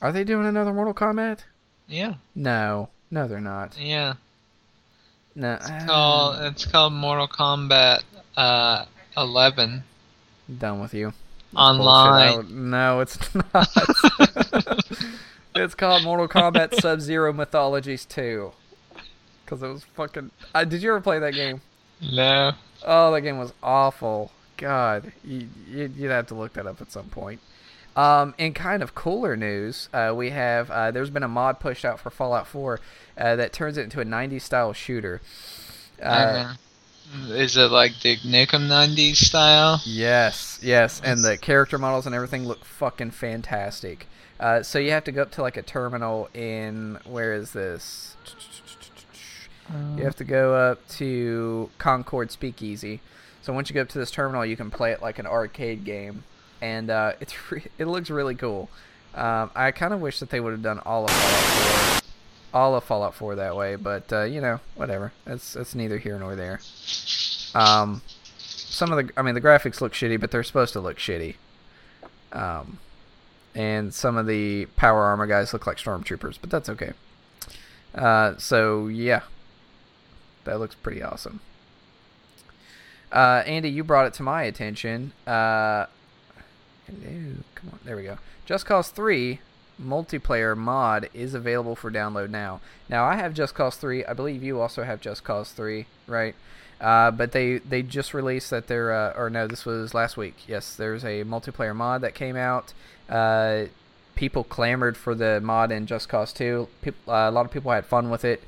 [0.00, 1.40] Are they doing another Mortal Kombat?
[1.88, 3.76] Yeah, No, no, they're not.
[3.78, 4.14] yeah.
[5.34, 8.02] No, It's called it's called Mortal Kombat
[8.36, 8.84] uh,
[9.16, 9.82] 11
[10.58, 11.12] done with you.
[11.56, 12.70] online.
[12.70, 13.18] No, it's
[13.54, 13.68] not.
[15.54, 18.52] it's called Mortal Kombat Sub Zero Mythologies 2.
[19.44, 20.30] Because it was fucking.
[20.54, 21.60] Uh, did you ever play that game?
[22.00, 22.52] No.
[22.84, 24.32] Oh, that game was awful.
[24.56, 27.40] God, you, you, you'd have to look that up at some point.
[27.96, 31.84] Um, in kind of cooler news, uh, we have uh, there's been a mod pushed
[31.84, 32.80] out for Fallout 4
[33.18, 35.20] uh, that turns it into a 90s style shooter.
[36.02, 36.54] Uh, Uh,
[37.28, 39.80] Is it like the Nukem 90s style?
[39.84, 44.06] Yes, yes, and the character models and everything look fucking fantastic.
[44.40, 48.16] Uh, so you have to go up to like a terminal in where is this?
[49.96, 53.00] You have to go up to Concord Speakeasy.
[53.42, 55.84] So once you go up to this terminal, you can play it like an arcade
[55.84, 56.24] game,
[56.60, 58.68] and uh, it's re- it looks really cool.
[59.14, 62.03] Um, I kind of wish that they would have done all of Fallout
[62.54, 65.12] 4, all of Fallout 4 that way, but uh, you know, whatever.
[65.26, 66.60] It's it's neither here nor there.
[67.54, 68.02] Um,
[68.38, 71.36] some of the, I mean, the graphics look shitty, but they're supposed to look shitty.
[72.32, 72.78] Um,
[73.54, 76.92] and some of the power armor guys look like stormtroopers, but that's okay.
[77.94, 79.22] Uh, so yeah,
[80.44, 81.40] that looks pretty awesome.
[83.12, 85.12] Uh, Andy, you brought it to my attention.
[85.24, 85.86] Uh,
[86.86, 88.18] come on, there we go.
[88.44, 89.38] Just Cause 3
[89.80, 92.60] multiplayer mod is available for download now.
[92.88, 94.04] Now I have Just Cause 3.
[94.04, 96.34] I believe you also have Just Cause 3, right?
[96.80, 100.48] Uh, but they they just released that they're uh, or no, this was last week.
[100.48, 102.72] Yes, there's a multiplayer mod that came out.
[103.08, 103.64] Uh,
[104.14, 106.68] people clamored for the mod in Just Cause 2.
[106.82, 108.42] Peop uh, a lot of people had fun with it.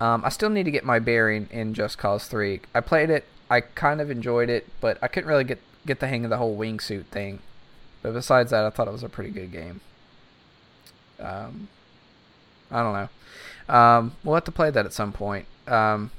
[0.00, 2.60] Um, I still need to get my bearing in Just Cause 3.
[2.74, 3.24] I played it.
[3.50, 6.36] I kind of enjoyed it, but I couldn't really get get the hang of the
[6.36, 7.40] whole wingsuit thing.
[8.02, 9.80] But besides that, I thought it was a pretty good game.
[11.20, 11.68] Um,
[12.70, 12.92] I don't
[13.68, 13.74] know.
[13.74, 15.46] Um, we'll have to play that at some point.
[15.66, 16.10] Um,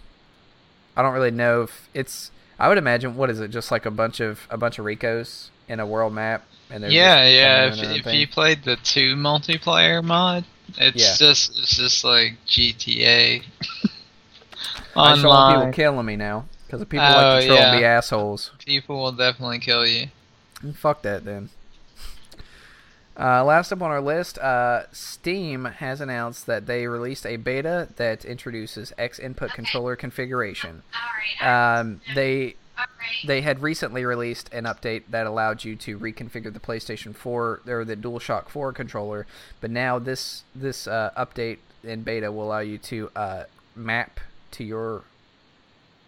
[0.96, 2.32] I don't really know if it's.
[2.60, 3.50] I would imagine what is it?
[3.50, 7.26] Just like a bunch of a bunch of Ricos in a world map, and Yeah,
[7.28, 7.66] yeah.
[7.68, 10.46] If, doing their own if you played the two multiplayer mod,
[10.78, 11.16] it's Yeah.
[11.18, 13.44] just it's just like GTA
[14.96, 18.52] I just people killing me now because people Oh, like to troll and be assholes.
[18.66, 20.08] People will definitely kill you.
[20.62, 21.50] And Fuck that then.
[23.20, 27.90] Uh, last up on our list, uh, Steam has announced that they released a beta
[27.98, 30.84] that introduces X input controller configuration.
[31.42, 32.56] Um, they
[33.26, 37.84] they had recently released an update that allowed you to reconfigure the PlayStation 4 or
[37.84, 39.28] the DualShock 4 controller,
[39.60, 43.44] but now this this uh, update in beta will allow you to uh,
[43.76, 45.04] map to your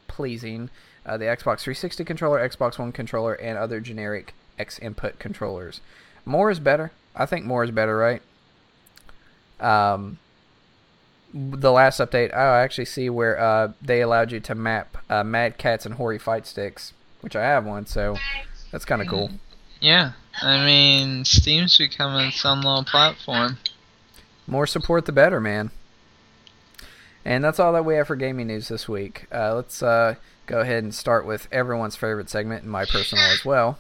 [0.07, 0.69] pleasing
[1.05, 5.81] uh, the Xbox 360 controller, Xbox One controller, and other generic X input controllers.
[6.23, 6.91] More is better.
[7.15, 8.21] I think more is better, right?
[9.59, 10.17] Um,
[11.33, 15.57] the last update, I actually see where uh, they allowed you to map uh, Mad
[15.57, 18.17] Cats and Hori fight sticks, which I have one, so
[18.71, 19.31] that's kind of cool.
[19.79, 23.57] Yeah, I mean Steam's becoming some little platform.
[24.47, 25.71] More support, the better, man.
[27.23, 29.27] And that's all that we have for gaming news this week.
[29.31, 30.15] Uh, let's uh,
[30.47, 33.77] go ahead and start with everyone's favorite segment, and my personal as well.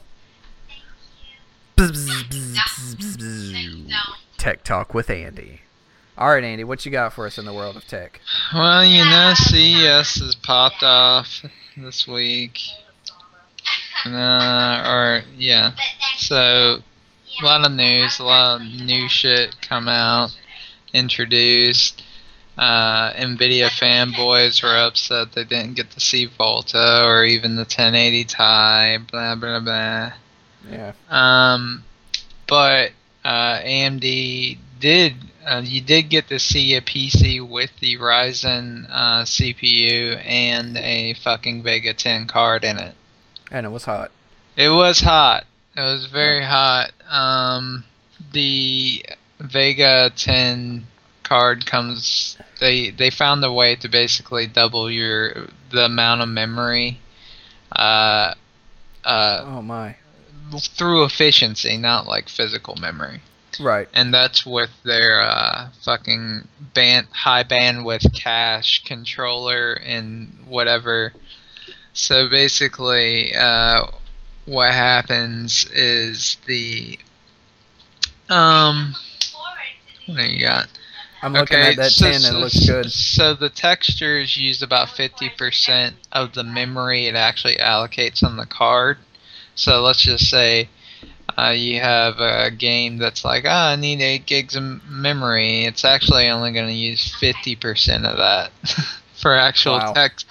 [4.37, 5.61] Tech Talk with Andy.
[6.17, 8.19] All right, Andy, what you got for us in the world of tech?
[8.53, 11.43] Well, you know, CES has popped off
[11.77, 12.59] this week.
[14.05, 15.71] Uh, or yeah,
[16.17, 16.79] so
[17.41, 20.35] a lot of news, a lot of new shit come out,
[20.93, 22.03] introduced.
[22.57, 28.23] Uh, Nvidia fanboys were upset they didn't get to see Volta or even the 1080
[28.25, 28.97] Ti.
[29.09, 30.13] Blah blah blah.
[30.69, 30.93] Yeah.
[31.09, 31.83] Um,
[32.51, 32.91] but
[33.23, 35.13] uh, AMD did.
[35.47, 41.13] Uh, you did get to see a PC with the Ryzen uh, CPU and a
[41.15, 42.93] fucking Vega 10 card in it.
[43.49, 44.11] And it was hot.
[44.55, 45.45] It was hot.
[45.75, 46.91] It was very hot.
[47.09, 47.85] Um,
[48.33, 49.03] the
[49.39, 50.85] Vega 10
[51.23, 52.37] card comes.
[52.59, 56.99] They they found a way to basically double your the amount of memory.
[57.71, 58.35] Uh,
[59.05, 59.95] uh, Oh, my.
[60.59, 63.21] Through efficiency, not like physical memory.
[63.59, 63.87] Right.
[63.93, 71.13] And that's with their uh, fucking band high bandwidth cache controller and whatever.
[71.93, 73.87] So basically, uh,
[74.45, 76.97] what happens is the
[78.29, 78.95] um,
[80.05, 80.67] what do you got?
[81.21, 82.91] I'm looking at that 10 and it looks good.
[82.91, 88.97] So the textures use about 50% of the memory it actually allocates on the card.
[89.61, 90.69] So let's just say
[91.37, 95.65] uh, you have a game that's like, ah, I need 8 gigs of memory.
[95.65, 98.51] It's actually only going to use 50% of that
[99.13, 99.93] for actual Wow.
[99.93, 100.25] text,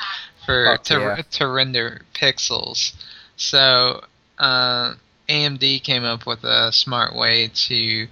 [0.45, 1.22] for Fuck to, yeah.
[1.33, 2.93] to render pixels.
[3.37, 4.05] So
[4.39, 4.95] uh,
[5.28, 8.09] AMD came up with a smart way to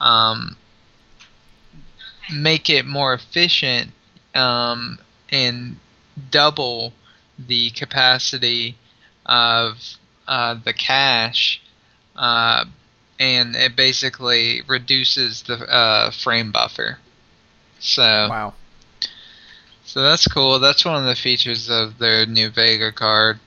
[0.00, 0.56] um,
[2.32, 3.92] make it more efficient
[4.34, 4.98] um,
[5.30, 5.76] and
[6.30, 6.92] double
[7.38, 8.76] the capacity
[9.26, 9.78] of
[10.30, 11.60] uh, the cache
[12.16, 12.64] uh,
[13.18, 16.98] and it basically reduces the uh, frame buffer.
[17.80, 18.54] So Wow.
[19.84, 20.58] so that's cool.
[20.60, 23.40] That's one of the features of their new Vega card.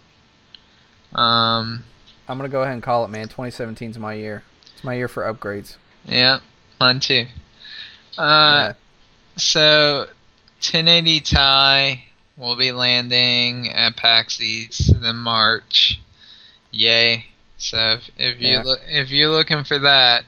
[1.14, 1.84] Um,
[2.28, 3.28] I'm gonna go ahead and call it, man.
[3.28, 4.44] 2017 is my year.
[4.74, 5.78] It's my year for upgrades.
[6.06, 6.40] yeah,
[6.80, 7.26] mine too.
[8.18, 8.22] Uh,
[8.70, 8.74] Yeah.
[9.36, 10.08] So,
[10.62, 12.04] 1080 Ti
[12.38, 16.00] will be landing at PAX East in March.
[16.74, 17.28] Yay!
[17.57, 18.61] So if, if you Yeah.
[18.63, 20.26] look if you're looking for that,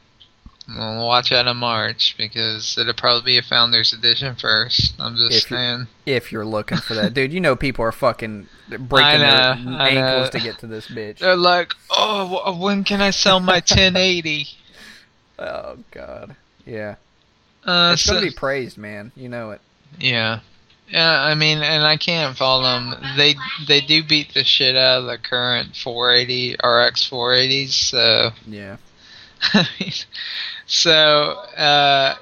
[0.69, 4.93] well, watch out in March because it'll probably be a Founders Edition first.
[4.99, 5.87] I'm just If saying.
[6.05, 9.89] If you're looking for that, dude, you know people are fucking breaking know, their I
[9.89, 10.39] ankles know.
[10.39, 11.19] to get to this bitch.
[11.19, 14.47] They're like, oh, when can I sell my 1080?
[15.39, 16.35] Oh god.
[16.65, 16.95] Yeah.
[17.65, 19.11] Uh, It's so- gonna be praised, man.
[19.15, 19.61] You know it.
[19.99, 20.39] Yeah.
[20.87, 22.95] Yeah, I mean, and I can't fault them.
[23.17, 23.35] They
[23.67, 27.69] they do beat the shit out of the current 480 RX 480s.
[27.69, 28.77] So, Yeah.
[29.53, 29.91] I mean,
[30.67, 30.91] so
[31.57, 32.15] uh,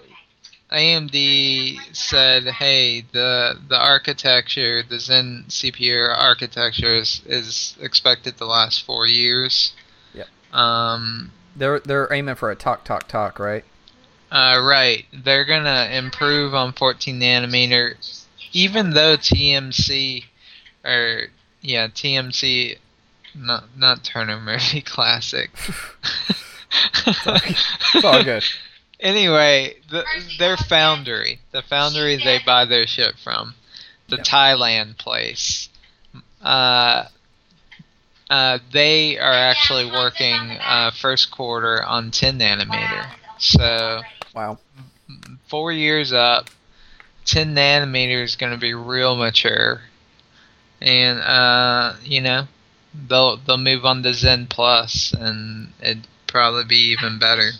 [0.71, 8.85] AMD said, hey, the the architecture, the Zen CPU architecture is, is expected to last
[8.85, 9.73] four years.
[10.13, 10.27] Yep.
[10.53, 13.65] Um, They're they're aiming for a talk talk talk, right?
[14.31, 15.05] Uh, right.
[15.13, 18.22] They're gonna improve on 14 nanometer,
[18.53, 20.23] even though TMC,
[20.85, 21.23] or
[21.61, 22.77] yeah, TMC,
[23.35, 25.49] not not Turner Murphy Classic.
[27.05, 28.43] It's all good.
[28.99, 30.05] Anyway, the,
[30.39, 33.53] their foundry, the foundry they buy their shit from,
[34.07, 34.25] the Yep.
[34.25, 35.67] Thailand place,
[36.41, 37.07] uh,
[38.29, 43.05] uh, they are actually working uh, first quarter on 10 nanometer.
[43.39, 43.99] So
[44.33, 44.59] Wow.
[45.49, 46.49] four years up,
[47.25, 49.81] 10 nanometer is going to be real mature,
[50.81, 52.47] and uh, you know
[53.07, 57.51] they'll they'll move on to Zen Plus, and it'd probably be even better.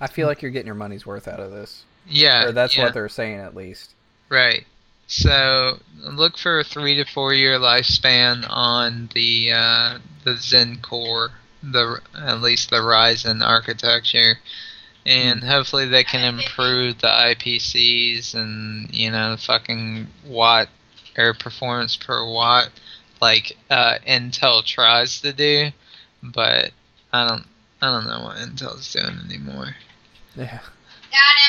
[0.00, 1.84] I feel like you're getting your money's worth out of this.
[2.06, 3.90] Yeah, Or that's yeah, what they're saying at least.
[4.28, 4.64] right.
[5.08, 11.30] So look for a three to four year lifespan on the uh, the Zen core,
[11.62, 14.38] the at least the Ryzen architecture,
[15.06, 20.68] and hopefully they can improve the IPCs and you know fucking watt
[21.16, 22.68] or performance per watt
[23.22, 25.68] like uh, Intel tries to do,
[26.22, 26.70] but
[27.12, 27.46] I don't
[27.80, 29.74] I don't know what Intel's doing anymore.
[30.36, 30.60] Yeah.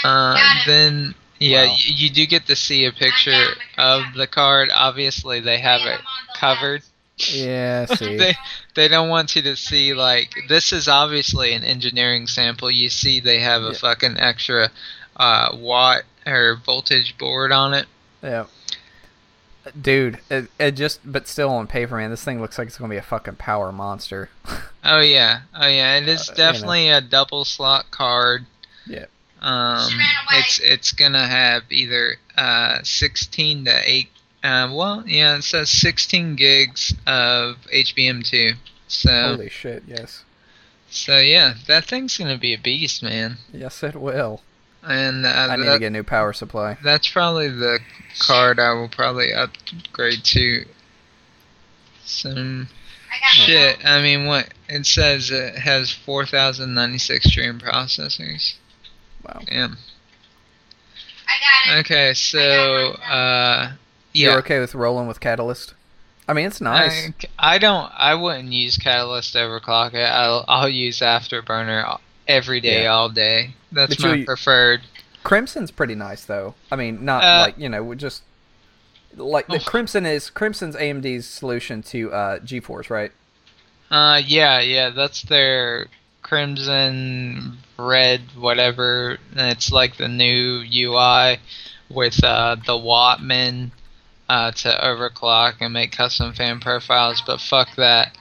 [0.03, 1.75] Uh, then yeah, Wow.
[1.79, 3.47] you, you do get to see a picture
[3.77, 4.69] of the card.
[4.73, 5.99] Obviously, they have it
[6.35, 6.83] covered.
[7.17, 8.17] Yeah, see.
[8.17, 8.35] they
[8.75, 12.69] they don't want you to see like this is obviously an engineering sample.
[12.69, 13.73] You see, they have a Yeah.
[13.79, 14.69] fucking extra
[15.15, 17.87] uh, watt or voltage board on it.
[18.21, 18.45] yeah.
[19.81, 22.89] Dude, it, it just but still on paper, man, this thing looks like it's gonna
[22.89, 24.29] be a fucking power monster.
[24.89, 26.51] Oh yeah, oh yeah, it is Uh, you know.
[26.53, 28.45] definitely a double slot card.
[28.85, 29.07] Yeah.
[29.41, 29.89] Um,
[30.31, 34.09] it's it's gonna have either uh 16 to 8.
[34.43, 38.53] Uh, well, yeah, it says 16 gigs of HBM2.
[38.87, 40.23] So Holy shit, yes.
[40.89, 43.37] so yeah, that thing's gonna be a beast, man.
[43.51, 44.41] Yes it will.
[44.83, 46.77] And uh, I need that- to get a new power supply.
[46.83, 47.79] that's probably the
[48.19, 50.65] card I will probably upgrade to.
[52.05, 52.69] Some
[53.33, 53.83] shit.
[53.85, 58.53] I mean, what it says it has 4,096 stream processors.
[59.25, 59.41] Wow.
[59.45, 59.77] Damn.
[61.79, 63.73] Okay, so uh,
[64.17, 64.37] You're yeah.
[64.39, 65.73] okay with rolling with Catalyst?
[66.27, 67.11] I mean it's nice.
[67.39, 67.89] I, I don't.
[67.95, 70.01] I wouldn't use Catalyst to overclock it.
[70.03, 72.93] I'll I'll use Afterburner every day, Yeah.
[72.93, 73.53] all day.
[73.71, 74.81] That's But my you- preferred.
[75.23, 76.55] Crimson's pretty nice though.
[76.71, 78.23] I mean, not Uh, like you know, we just
[79.15, 79.59] like the Oh.
[79.59, 83.11] Crimson is Crimson's AMD's solution to uh, GeForce, right?
[83.89, 85.87] Uh, yeah, yeah, that's their
[86.21, 89.17] crimson, red, whatever.
[89.35, 91.39] And It's like the new UI
[91.89, 93.71] with uh, the Wattman
[94.29, 97.21] uh, to overclock and make custom fan profiles.
[97.25, 98.15] But fuck that.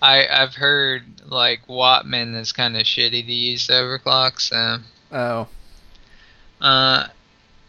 [0.00, 4.40] I I've heard like Wattman is kind of shitty to use to overclock.
[4.40, 4.78] So,
[5.12, 5.48] Oh,
[6.60, 7.06] uh,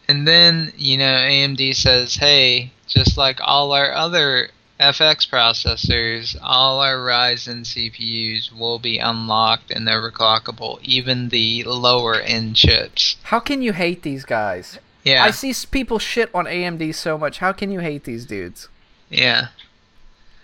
[0.08, 4.48] and then you know AMD says, hey, just like all our other
[4.80, 12.56] FX processors, all our Ryzen CPUs will be unlocked and overclockable, even the lower end
[12.56, 13.16] chips.
[13.22, 14.80] how can you hate these guys?
[15.04, 17.38] Yeah, I see people shit on AMD so much.
[17.38, 18.68] How can you hate these dudes?
[19.10, 19.48] yeah.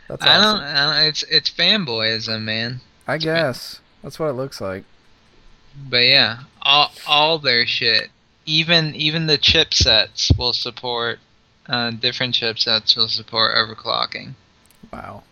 [0.09, 0.61] That's I don't.
[0.61, 1.09] I don't.
[1.09, 2.81] It's it's fanboyism, man.
[3.07, 4.85] I guess that's what it looks like.
[5.89, 8.11] But yeah, all all their shit,
[8.45, 11.21] even even the chipsets will support.
[11.67, 14.35] Uh, different chipsets will support overclocking.
[14.93, 15.23] Wow.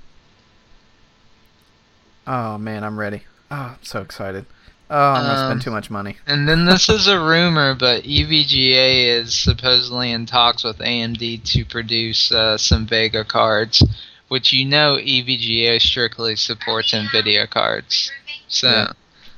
[2.27, 3.23] Oh man, I'm ready.
[3.51, 4.47] Oh, I'm so excited.
[4.91, 6.17] Oh, I'm gonna Um, spend too much money.
[6.27, 11.65] And then this is a rumor, but EVGA is supposedly in talks with AMD to
[11.67, 13.83] produce uh, some Vega cards,
[14.29, 18.11] which you know EVGA strictly supports NVIDIA cards.
[18.49, 18.93] So, Yeah.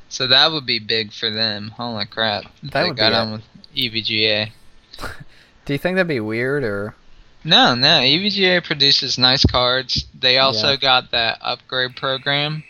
[0.09, 1.73] so that would be big for them.
[1.77, 2.45] Holy crap!
[2.63, 3.43] That they got on with
[3.75, 4.51] EVGA.
[5.65, 6.95] Do you think that'd be weird or?
[7.43, 8.01] No, no.
[8.01, 10.05] EVGA produces nice cards.
[10.19, 10.77] They also Yeah.
[10.77, 12.63] got that upgrade program.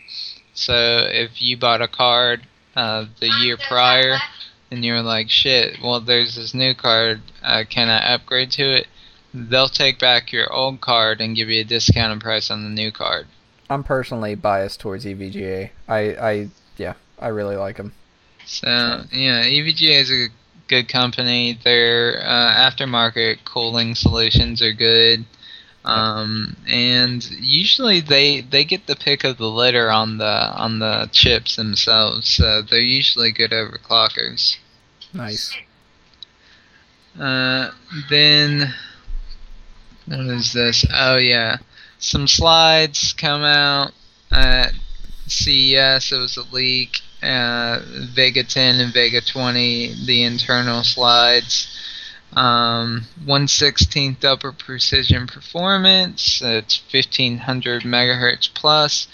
[0.53, 2.41] So if you bought a card
[2.75, 4.17] uh, the year prior
[4.71, 8.87] and you're like, shit, well, there's this new card, uh, can I upgrade to it?
[9.33, 12.91] They'll take back your old card and give you a discounted price on the new
[12.91, 13.27] card.
[13.69, 15.69] I'm personally biased towards EVGA.
[15.87, 17.93] I, I, yeah, I really like them.
[18.45, 18.67] So,
[19.11, 20.27] yeah, EVGA is a
[20.67, 21.59] good company.
[21.63, 25.25] Their uh, aftermarket cooling solutions are good.
[25.83, 31.09] Um, and usually they they get the pick of the litter on the on the
[31.11, 34.57] chips themselves, so they're usually good overclockers.
[35.13, 35.55] Nice.
[37.19, 37.71] Uh,
[38.09, 38.73] then
[40.05, 40.85] what is this?
[40.93, 41.57] Oh yeah,
[41.97, 43.91] some slides come out
[44.31, 44.73] at
[45.27, 46.11] CES.
[46.11, 47.01] It was a leak.
[47.23, 47.79] Uh,
[48.15, 51.67] Vega 10 and Vega 20, the internal slides.
[52.33, 56.41] Um, 116th upper precision performance.
[56.43, 59.07] It's 1500 megahertz plus.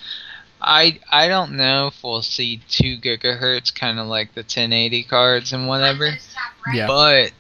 [0.62, 5.54] I I don't know if we'll see two gigahertz, kind of like the 1080 cards
[5.54, 6.12] and whatever.
[6.74, 6.88] Yeah.
[6.88, 7.32] But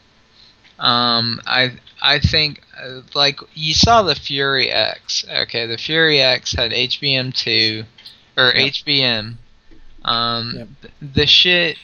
[0.80, 5.25] um, I I think uh, like you saw the Fury X.
[5.28, 7.86] Okay, the Fury X had HBM two
[8.38, 8.73] or Yep.
[8.73, 9.36] HBM.
[10.08, 10.68] Um, Yep.
[11.14, 11.78] the shit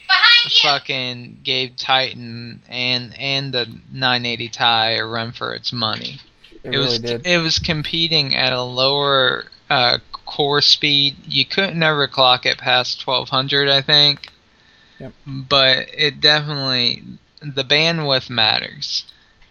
[0.62, 6.20] fucking gave Titan and and the 980 Ti a run for its money.
[6.50, 7.26] It, It really was did.
[7.26, 11.16] it was competing at a lower uh, core speed.
[11.26, 14.28] You couldn't ever clock it past 1200, I think.
[15.00, 15.12] Yep.
[15.26, 17.02] But it definitely
[17.42, 19.04] the bandwidth matters,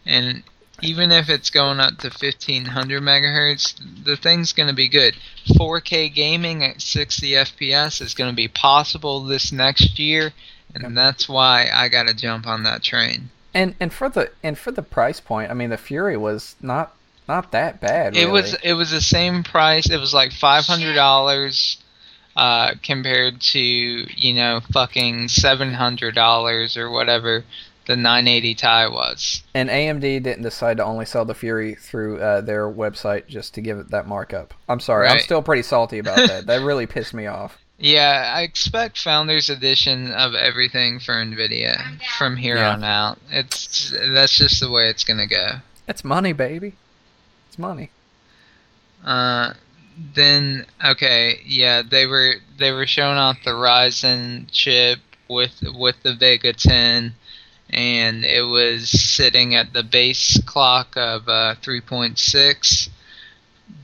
[0.06, 0.44] and
[0.82, 5.16] even if it's going up to 1500 megahertz, the thing's going to be good.
[5.48, 10.34] 4K gaming at 60 FPS is going to be possible this next year,
[10.74, 13.30] and that's why I got to jump on that train.
[13.54, 16.96] And and for the and for the price point, I mean, the Fury was not
[17.28, 18.18] not that bad.
[18.18, 19.92] It was it was the same price.
[19.92, 21.78] It was like five hundred dollars
[22.36, 27.44] uh, compared to you know fucking seven hundred dollars or whatever
[27.86, 29.44] the 980 Ti was.
[29.54, 33.62] And AMD didn't decide to only sell the Fury through uh, their website just to
[33.62, 34.54] give it that markup.
[34.70, 36.46] I'm sorry, I'm still pretty salty about that.
[36.48, 37.58] that really pissed me off.
[37.80, 42.74] Yeah, I expect Founders Edition of everything for Nvidia from here Yeah.
[42.74, 43.18] on out.
[43.30, 45.58] It's that's just the way it's gonna go.
[45.88, 46.74] It's money, baby.
[47.50, 47.90] It's money.
[49.04, 49.54] Uh,
[50.16, 56.14] then okay, yeah, they were they were showing off the Ryzen chip with with the
[56.16, 57.14] Vega 10,
[57.74, 62.90] and it was sitting at the base clock of uh, 3.6,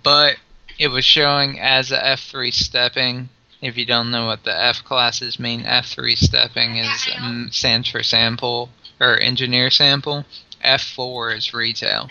[0.03, 0.37] but
[0.77, 3.29] it was showing as a F3 stepping.
[3.61, 8.03] If you don't know what the F classes mean, F3 stepping is um, stands for
[8.03, 8.69] sample
[8.99, 10.25] or engineer sample.
[10.63, 12.09] F4 is retail.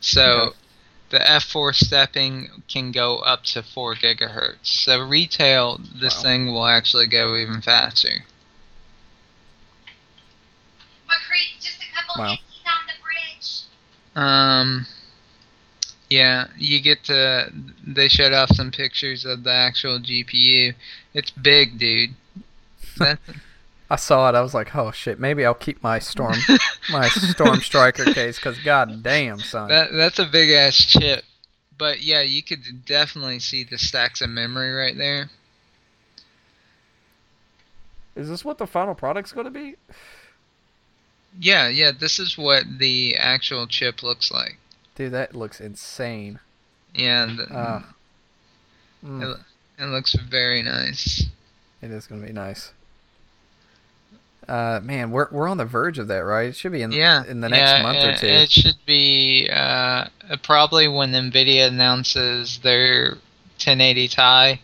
[0.00, 0.54] So
[1.10, 4.66] the F4 stepping can go up to 4 gigahertz.
[4.66, 6.22] So retail, this Wow.
[6.22, 8.24] thing will actually go even faster.
[11.08, 12.30] McCree, just a couple Wow.
[12.30, 14.24] Dickies on the bridge.
[14.24, 14.86] Um,
[16.08, 17.52] yeah, you get to.
[17.86, 20.74] They showed off some pictures of the actual GPU.
[21.14, 22.14] It's big, dude.
[23.90, 24.34] I saw it.
[24.34, 25.18] I was like, oh shit.
[25.18, 26.36] Maybe I'll keep my storm
[26.90, 29.68] my Storm Stryker case because god damn son.
[29.68, 31.24] that that's a big ass chip.
[31.76, 35.30] But yeah, you could definitely see the stacks of memory right there.
[38.16, 39.76] Is this what the final product's going to be?
[41.40, 44.58] Yeah, yeah, this is what the actual chip looks like.
[44.96, 46.40] Dude, that looks insane.
[46.94, 47.80] Yeah, and Uh,
[49.04, 49.38] mm, it,
[49.78, 51.26] it looks very nice.
[51.80, 52.72] it is going to be nice.
[54.48, 56.48] Uh, man, we're we're on the verge of that, right?
[56.48, 58.26] It should be in Yeah, in the next yeah, month or two.
[58.26, 60.06] It should be uh,
[60.42, 63.10] probably when Nvidia announces their
[63.58, 64.62] 1080 Ti,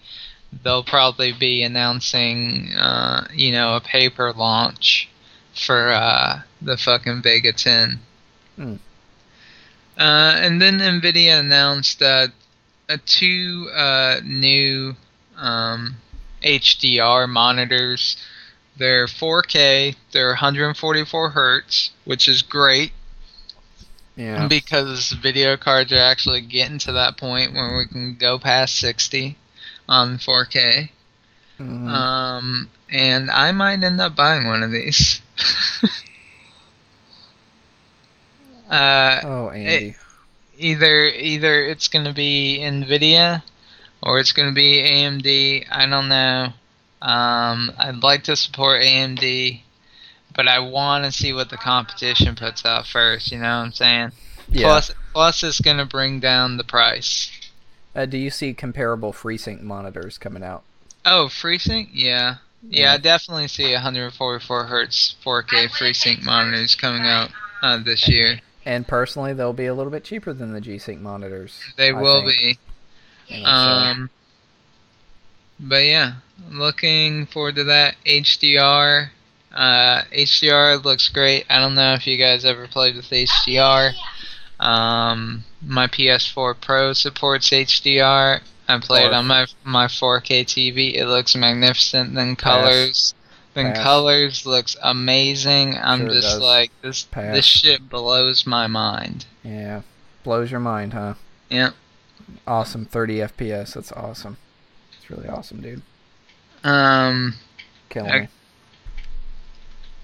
[0.62, 5.10] they'll probably be announcing, uh, you know, a paper launch
[5.54, 8.00] for uh, the fucking Vega 10.
[8.56, 8.74] Hmm.
[9.96, 12.28] Uh, and then Nvidia announced uh,
[13.06, 14.96] two uh, new
[15.36, 15.96] um,
[16.42, 18.16] HDR monitors.
[18.76, 19.94] They're 4K.
[20.12, 22.92] They're 144 hertz, which is great
[24.16, 24.46] yeah.
[24.46, 29.36] because video cards are actually getting to that point where we can go past 60
[29.88, 30.90] on 4K.
[31.58, 31.88] Mhm.
[31.88, 35.20] Um, and I might end up buying one of these.
[38.70, 39.96] uh, oh, Andy.
[40.58, 43.42] either either it's gonna be Nvidia
[44.02, 45.66] or it's gonna be AMD.
[45.70, 46.52] I don't know.
[47.02, 49.60] Um, I'd like to support AMD,
[50.34, 53.30] but I want to see what the competition puts out first.
[53.30, 54.12] You know what I'm saying?
[54.48, 54.66] yeah.
[54.66, 57.30] Plus, plus it's gonna bring down the price.
[57.94, 60.64] Uh, do you see comparable FreeSync monitors coming out?
[61.04, 61.88] Oh, FreeSync?
[61.92, 62.36] Yeah.
[62.62, 62.92] Yeah, Yeah.
[62.94, 67.30] I definitely see 144 hertz 4K FreeSync monitors coming out
[67.62, 68.40] uh, this year.
[68.66, 71.60] And personally, they'll be a little bit cheaper than the G-Sync monitors.
[71.76, 72.58] They I will think.
[73.28, 73.38] be.
[73.40, 74.10] Know, so- Um,
[75.60, 76.14] but yeah,
[76.50, 77.96] looking forward to that.
[78.06, 79.10] HDR.
[79.52, 81.44] Uh, HDR looks great.
[81.48, 83.92] I don't know if you guys ever played with HDR.
[84.58, 88.40] Um, my PS4 Pro supports HDR.
[88.66, 90.94] I play it on my my 4K TV.
[90.96, 92.14] It looks magnificent.
[92.14, 93.14] Then colors,
[93.54, 93.82] Pass.
[93.82, 95.76] colors looks amazing.
[95.78, 96.40] I'm Sure just does.
[96.40, 97.02] like this.
[97.04, 97.34] Pass.
[97.34, 99.26] This shit blows my mind.
[99.44, 99.82] yeah,
[100.24, 101.14] blows your mind, huh?
[101.50, 101.70] Yeah.
[102.46, 103.74] Awesome, 30 FPS.
[103.74, 104.36] That's awesome.
[104.98, 105.82] It's really awesome, dude.
[106.64, 107.34] Um.
[107.90, 108.20] Killing Okay.
[108.22, 108.28] me.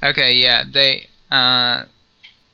[0.03, 1.85] Okay, yeah, they uh,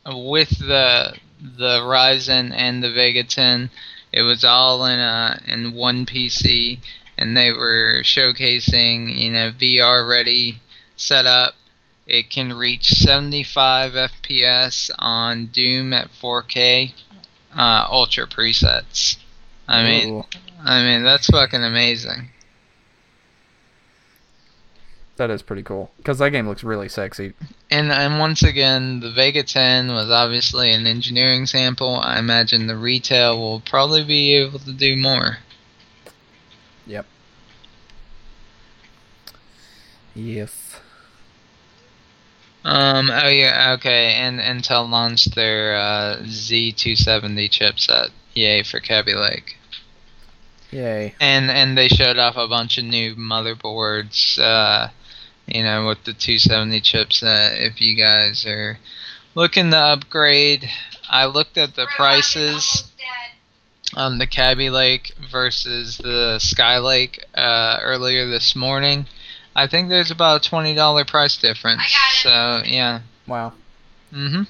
[0.07, 3.71] with the the Ryzen and the Vega 10,
[4.13, 6.79] it was all in a in one PC,
[7.19, 10.61] and they were showcasing you know VR ready
[10.97, 11.55] setup.
[12.07, 16.93] It can reach 75 FPS on Doom at 4K
[17.57, 19.17] uh, Ultra presets.
[19.69, 20.25] I mean, Ooh,
[20.65, 22.31] I mean that's fucking amazing.
[25.17, 25.91] that is pretty cool.
[25.97, 27.33] Because that game looks really sexy.
[27.71, 31.97] And and once again, the Vega 10 was obviously an engineering sample.
[31.97, 35.39] I imagine the retail will probably be able to do more.
[36.87, 37.07] Yep.
[40.15, 40.66] Yes.
[42.67, 43.11] Um.
[43.13, 43.75] Oh yeah.
[43.79, 44.15] Okay.
[44.15, 48.11] And Intel launched their uh, Z270 chipset.
[48.35, 49.57] Yay for Kaby Lake.
[50.73, 51.15] Yay.
[51.21, 54.37] And and they showed off a bunch of new motherboards.
[54.41, 54.89] Uh,
[55.47, 57.61] you know, with the 270 chipset.
[57.61, 58.81] If you guys are
[59.37, 60.69] looking to upgrade,
[61.09, 62.91] I looked at the prices.
[63.95, 69.07] on the Kaby Lake versus the Skylake uh, earlier this morning.
[69.59, 71.83] I think there's about a twenty dollar price difference.
[72.23, 73.01] So yeah.
[73.27, 73.55] Wow.
[74.13, 74.47] Mhm.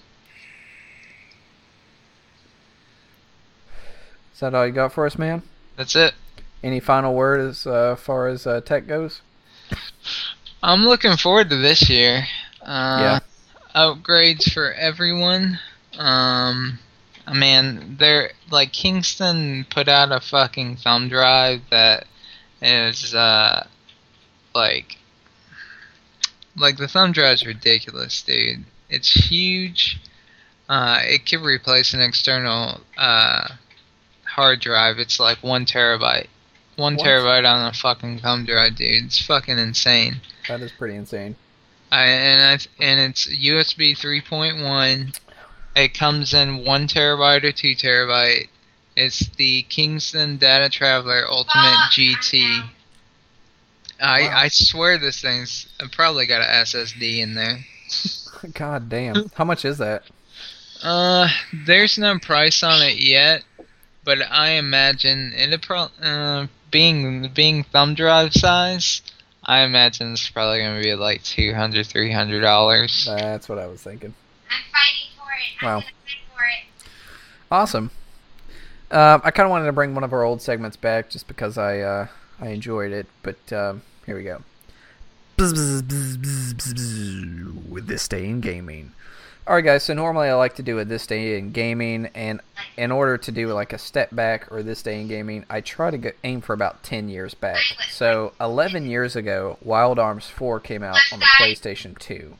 [4.34, 5.42] Is that all you got for us, man?
[5.76, 6.14] That's it.
[6.62, 9.20] Any final word as uh, far as uh, tech goes?
[10.62, 12.24] I'm looking forward to this year.
[12.62, 13.18] Uh, Yeah.
[13.74, 15.58] Upgrades for everyone.
[15.98, 16.78] Um,
[17.32, 22.06] man, they're like Kingston put out a fucking thumb drive that
[22.62, 23.66] is uh,
[24.56, 24.96] like,
[26.56, 28.64] like the thumb drive is ridiculous, dude.
[28.88, 30.00] It's huge.
[30.68, 33.48] Uh, it could replace an external uh,
[34.24, 34.98] hard drive.
[34.98, 36.26] It's like one terabyte.
[36.76, 37.06] One What?
[37.06, 39.04] terabyte on a fucking thumb drive, dude.
[39.04, 40.16] It's fucking insane.
[40.48, 41.36] That is pretty insane.
[41.92, 45.18] I, and I, and it's USB 3.1.
[45.76, 48.48] It comes in one terabyte or two terabyte.
[48.96, 52.68] It's the Kingston DataTraveler Ultimate GT.
[54.00, 54.36] I Wow.
[54.36, 57.58] I swear this thing's I probably got an SSD in there.
[58.54, 59.30] God damn.
[59.34, 60.04] How much is that?
[60.82, 61.28] Uh,
[61.66, 63.42] there's no price on it yet,
[64.04, 69.02] but I imagine it'll pro uh, being being thumb drive size.
[69.44, 73.06] I imagine it's probably gonna be like 200 300 dollars.
[73.08, 74.14] That's what I was thinking.
[74.50, 75.64] I'm fighting for it.
[75.64, 75.76] Wow.
[75.76, 75.92] I'm gonna
[76.34, 76.90] for it.
[77.50, 77.90] Awesome.
[78.90, 81.58] Um, I kind of wanted to bring one of our old segments back just because
[81.58, 82.06] I uh,
[82.40, 84.42] I enjoyed it, but um, here we go.
[85.38, 86.16] Bzz, bzz,
[86.56, 88.92] bzz, With this day in gaming.
[89.46, 89.84] All right, guys.
[89.84, 92.40] So normally I like to do a this day in gaming, and
[92.76, 95.90] in order to do like a step back or this day in gaming, I try
[95.90, 97.60] to get, aim for about ten years back.
[97.90, 102.36] So eleven years ago, Wild Arms Four came out on the PlayStation Two.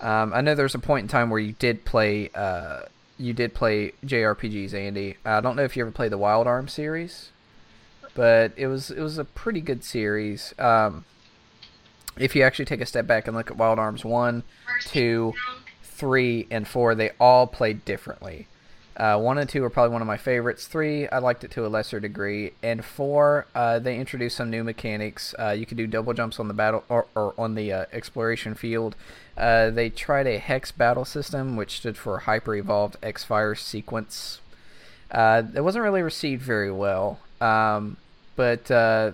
[0.00, 2.80] Um, I know there's a point in time where you did play uh,
[3.18, 5.16] you did play JRPGs, Andy.
[5.24, 7.30] I don't know if you ever played the Wild Arms series,
[8.16, 10.52] but it was it was a pretty good series.
[10.58, 11.04] Um,
[12.18, 14.42] if you actually take a step back and look at Wild Arms one,
[14.80, 15.34] two,
[15.82, 18.48] three, and four, they all played differently.
[18.96, 20.66] Uh, one and two are probably one of my favorites.
[20.66, 24.64] Three, I liked it to a lesser degree, and four, uh, they introduced some new
[24.64, 25.34] mechanics.
[25.38, 28.54] Uh, you could do double jumps on the battle or, or on the uh, exploration
[28.54, 28.96] field.
[29.36, 34.40] Uh, they tried a hex battle system, which stood for hyper evolved X Fire sequence.
[35.10, 37.98] Uh, it wasn't really received very well, um,
[38.36, 39.12] but uh,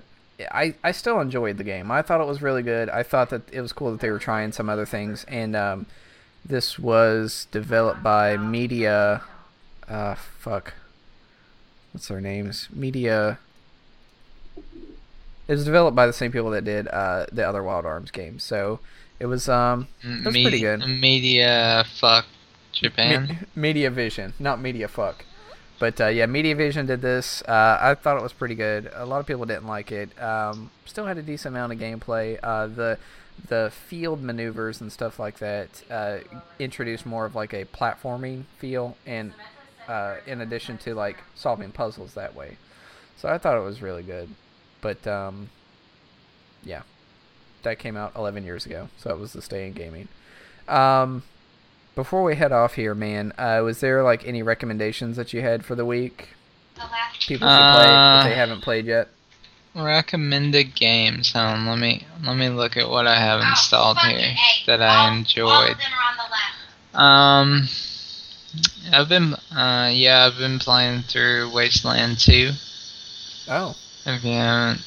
[0.50, 1.90] I I still enjoyed the game.
[1.90, 2.90] I thought it was really good.
[2.90, 5.86] I thought that it was cool that they were trying some other things, and um,
[6.44, 9.22] this was developed by Media.
[9.88, 10.74] Uh, fuck.
[11.92, 12.68] What's their names?
[12.72, 13.38] Media.
[15.48, 18.42] It was developed by the same people that did uh, the other Wild Arms games,
[18.44, 18.80] so
[19.20, 20.80] it was um it was Me- pretty good.
[20.86, 22.26] Media fuck
[22.72, 23.26] Japan.
[23.26, 25.24] Me- Media Vision, not Media Fuck.
[25.78, 27.42] But uh, yeah, Media Vision did this.
[27.42, 28.90] Uh, I thought it was pretty good.
[28.94, 30.20] A lot of people didn't like it.
[30.22, 32.38] Um, still had a decent amount of gameplay.
[32.42, 32.98] Uh, the
[33.48, 36.18] the field maneuvers and stuff like that uh,
[36.58, 39.32] introduced more of like a platforming feel, and
[39.88, 42.56] uh, in addition to like solving puzzles that way.
[43.16, 44.28] So I thought it was really good.
[44.80, 45.50] But um,
[46.62, 46.82] yeah,
[47.62, 50.08] that came out 11 years ago, so it was the stay in gaming.
[50.68, 51.22] Um,
[51.94, 55.64] before we head off here, man, uh, was there like any recommendations that you had
[55.64, 56.28] for the week?
[57.26, 59.08] People should play if Uh, they haven't played yet.
[59.74, 61.32] Recommended games.
[61.32, 64.66] Hold let me let me look at what I have Oh, installed fucking here A.
[64.66, 65.70] that All- I enjoyed.
[65.72, 66.94] of them are on the left.
[66.94, 67.68] Um,
[68.92, 72.50] I've been uh yeah I've been playing through Wasteland 2.
[73.48, 73.74] Oh,
[74.04, 74.82] If you haven't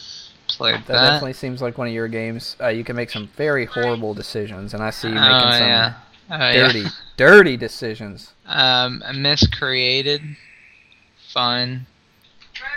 [0.47, 2.55] played that, that, definitely seems like one of your games.
[2.61, 5.67] Uh, you can make some very horrible decisions, and I see you oh making some
[5.67, 5.93] yeah,
[6.29, 6.89] oh, dirty, yeah.
[7.17, 8.33] dirty decisions.
[8.45, 10.21] Um, Miscreated,
[11.33, 11.87] fun.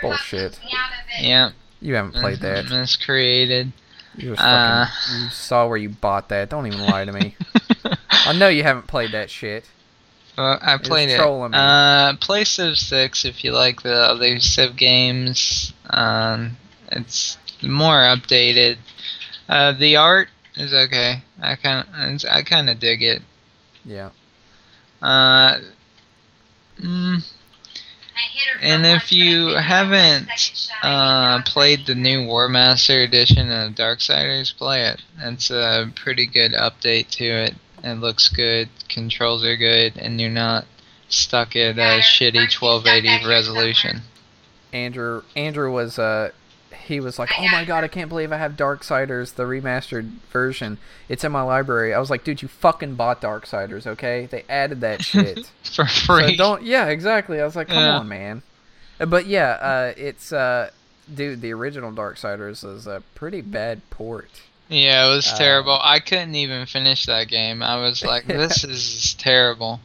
[0.01, 0.53] Bullshit.
[0.53, 1.25] Took me out of it.
[1.27, 1.49] Yeah,
[1.81, 2.69] You haven't played that.
[2.69, 3.71] Miscreated.
[4.15, 4.85] You, just Uh.
[5.17, 6.49] you saw where you bought that.
[6.49, 7.35] Don't even lie to me.
[8.11, 9.65] I know you haven't played that shit.
[10.37, 11.17] Well, I played it.
[11.17, 11.57] trolling me.
[11.59, 15.73] Uh, play Civ 6 if you like the other Civ games.
[15.89, 16.57] Um,
[16.91, 18.77] it's more updated.
[19.47, 21.23] Uh, the art is okay.
[21.41, 23.21] I kind of I kind of dig it.
[23.85, 24.09] Yeah.
[25.01, 25.59] Uh,
[26.79, 27.23] mm,
[28.15, 30.57] I hit her and if once, but I you think I got my haven't second
[30.57, 30.77] shot.
[30.83, 35.01] I uh, played the new War Master edition of Darksiders, play it.
[35.19, 37.55] It's a pretty good update to it.
[37.83, 40.65] It looks good, controls are good, and you're not
[41.07, 44.01] stuck at a shitty 1280 resolution.
[44.71, 46.31] Andrew Andrew was uh
[46.89, 50.77] he was like, "Oh my god, I can't believe I have Darksiders the remastered version.
[51.07, 54.25] It's in my library." I was like, "Dude, you fucking bought Darksiders, okay?
[54.29, 56.35] They added that shit." For so free.
[56.35, 57.39] don't Yeah, exactly.
[57.39, 57.97] I was like, "Come Yeah.
[57.99, 58.41] on, man."
[58.99, 60.71] Uh, But yeah, uh it's uh
[61.13, 64.29] dude, the original Darksiders is a pretty bad port.
[64.67, 65.79] Yeah, it was Uh, terrible.
[65.81, 67.63] I couldn't even finish that game.
[67.63, 69.79] I was like, this is terrible.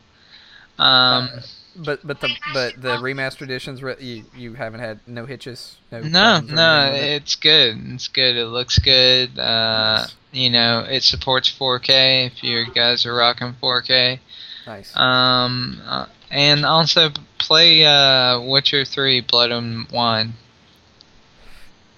[0.78, 1.30] Um,
[1.77, 6.41] But but the but the remastered editions you you haven't had no hitches, no no,
[6.41, 7.03] no, it?
[7.22, 7.77] it's good.
[7.95, 8.37] It's good.
[8.37, 9.39] It looks good.
[9.39, 10.14] Uh, Nice.
[10.33, 14.20] you know, it supports 4K if you guys are rocking 4K.
[14.66, 14.97] nice.
[14.97, 20.35] Um, uh, and also play uh, Witcher 3 Blood and Wine.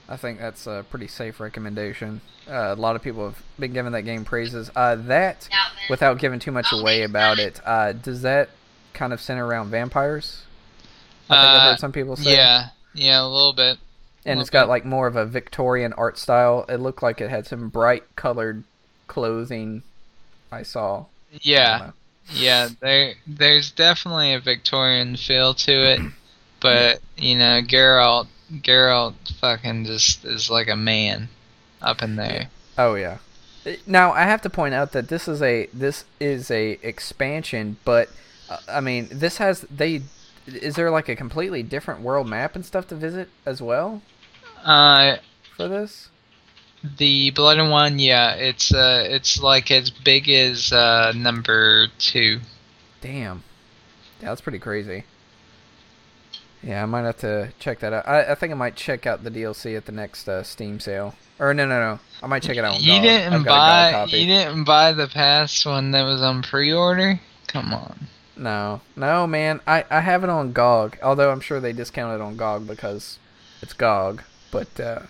[0.09, 2.21] I think that's a pretty safe recommendation.
[2.49, 4.71] Uh, a lot of people have been giving that game praises.
[4.77, 5.49] Uh, that,
[5.91, 8.51] without giving too much away about it, uh, does that
[8.97, 10.43] kind of center around vampires?
[11.31, 12.35] I think I've Uh, heard some people say.
[12.35, 13.79] Yeah, yeah, a little bit.
[14.25, 14.71] And little it's got bit.
[14.71, 16.65] like more of a Victorian art style.
[16.69, 18.65] It looked like it had some bright colored
[19.07, 19.83] clothing.
[20.51, 21.05] I saw.
[21.43, 21.93] Yeah, know.
[22.33, 22.69] yeah.
[22.81, 26.01] There, there's definitely a Victorian feel to it,
[26.61, 31.29] but you know, Geralt, Geralt, fucking just is like a man
[31.83, 32.49] up in there.
[32.79, 33.19] Oh yeah.
[33.87, 38.09] Now I have to point out that this is a this is a expansion, but
[38.69, 40.03] I mean this has they
[40.47, 44.03] is there like a completely different world map and stuff to visit as well
[44.65, 45.17] Uh,
[45.57, 46.09] for this?
[46.99, 52.41] the Blood and Wine, yeah, it's uh, it's like as big as uh number two.
[53.01, 53.43] Damn,
[54.21, 55.05] yeah, that's pretty crazy.
[56.63, 58.07] Yeah, I might have to check that out.
[58.09, 61.15] I, I think I might check out the DLC at the next uh, Steam sale.
[61.39, 62.81] Or no, no, no, I might check it out.
[62.81, 63.03] You GOG.
[63.03, 66.43] didn't I've got a GOG buy, you didn't buy the past one that was on
[66.43, 67.21] pre-order.
[67.49, 68.09] Come on.
[68.37, 69.61] No, no, man.
[69.67, 70.99] I, I have it on GOG.
[71.03, 73.19] Although I'm sure they discounted it on GOG because
[73.63, 74.23] it's GOG.
[74.51, 75.03] But uh,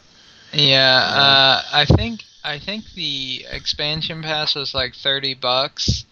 [0.52, 0.98] Yeah, Yeah.
[1.20, 6.04] uh, I think I think the expansion pass was like thirty bucks,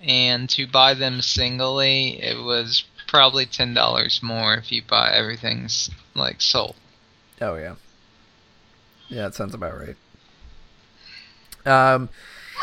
[0.00, 5.90] and to buy them singly, it was probably ten dollars more if you buy everything's
[6.14, 6.76] like sold.
[7.40, 7.74] oh yeah,
[9.08, 9.96] yeah, that sounds about right.
[11.66, 12.08] Um,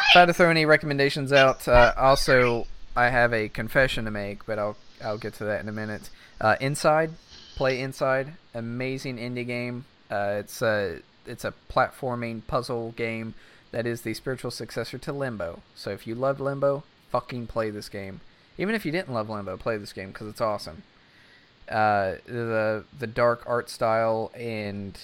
[0.09, 2.65] if I had to throw any recommendations out, uh, also
[2.95, 6.09] I have a confession to make, but I'll I'll get to that in a minute.
[6.39, 7.11] Uh, Inside,
[7.55, 9.85] play Inside, amazing indie game.
[10.11, 13.33] Uh, it's a it's a platforming puzzle game
[13.71, 15.61] that is the spiritual successor to Limbo.
[15.75, 18.21] So if you loved Limbo, fucking play this game.
[18.57, 20.83] Even if you didn't love Limbo, play this game because it's awesome.
[21.69, 24.99] Uh, the the dark art style and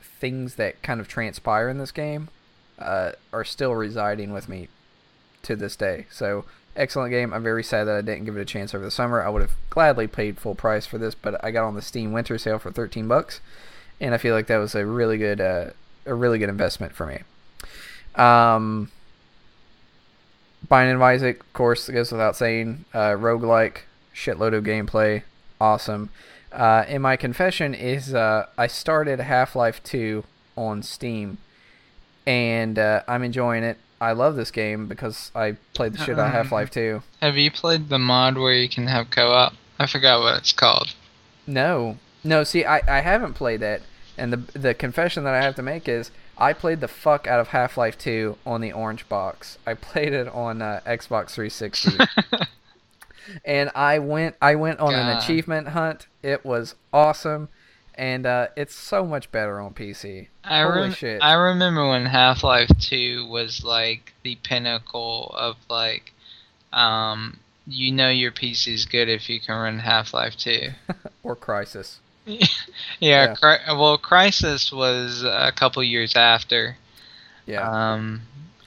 [0.00, 2.28] things that kind of transpire in this game
[2.78, 4.68] uh, are still residing with me
[5.42, 6.06] to this day.
[6.10, 6.44] So
[6.80, 7.32] excellent game.
[7.32, 9.22] I'm very sad that I didn't give it a chance over the summer.
[9.22, 12.12] I would have gladly paid full price for this, but I got on the Steam
[12.12, 13.40] Winter Sale for 13 bucks,
[14.00, 15.70] and I feel like that was a really good uh,
[16.06, 17.18] a really good investment for me.
[18.14, 18.90] Um,
[20.68, 22.84] Binding of Isaac, of course, goes without saying.
[22.92, 23.82] Uh, roguelike,
[24.14, 25.22] shitload of gameplay,
[25.60, 26.10] awesome.
[26.52, 30.24] Uh, and my confession is uh, I started Half Life 2
[30.56, 31.38] on Steam,
[32.26, 33.78] and uh, I'm enjoying it.
[34.00, 37.02] I love this game because I played the shit out of Half Life 2.
[37.20, 39.52] Have you played the mod where you can have co-op?
[39.78, 40.94] I forgot what it's called.
[41.46, 42.44] No, no.
[42.44, 43.82] See, I, I haven't played that,
[44.16, 47.40] and the the confession that I have to make is I played the fuck out
[47.40, 49.58] of Half Life 2 on the orange box.
[49.66, 51.98] I played it on uh, Xbox 360.
[53.44, 56.06] and I went I went on an achievement hunt.
[56.22, 57.48] It was awesome,
[58.00, 60.28] and uh, it's so much better on PC.
[60.42, 61.22] I Holy rem- shit!
[61.22, 66.14] I remember when Half Life Two was like the pinnacle of like,
[66.72, 70.70] um, you know your PC's good if you can run Half Life Two.
[71.22, 71.98] or Crysis.
[72.24, 72.46] yeah,
[73.00, 73.34] Yeah.
[73.34, 76.78] Cri- well, Crysis was a couple years after.
[77.44, 77.68] Yeah.
[77.68, 78.22] Um,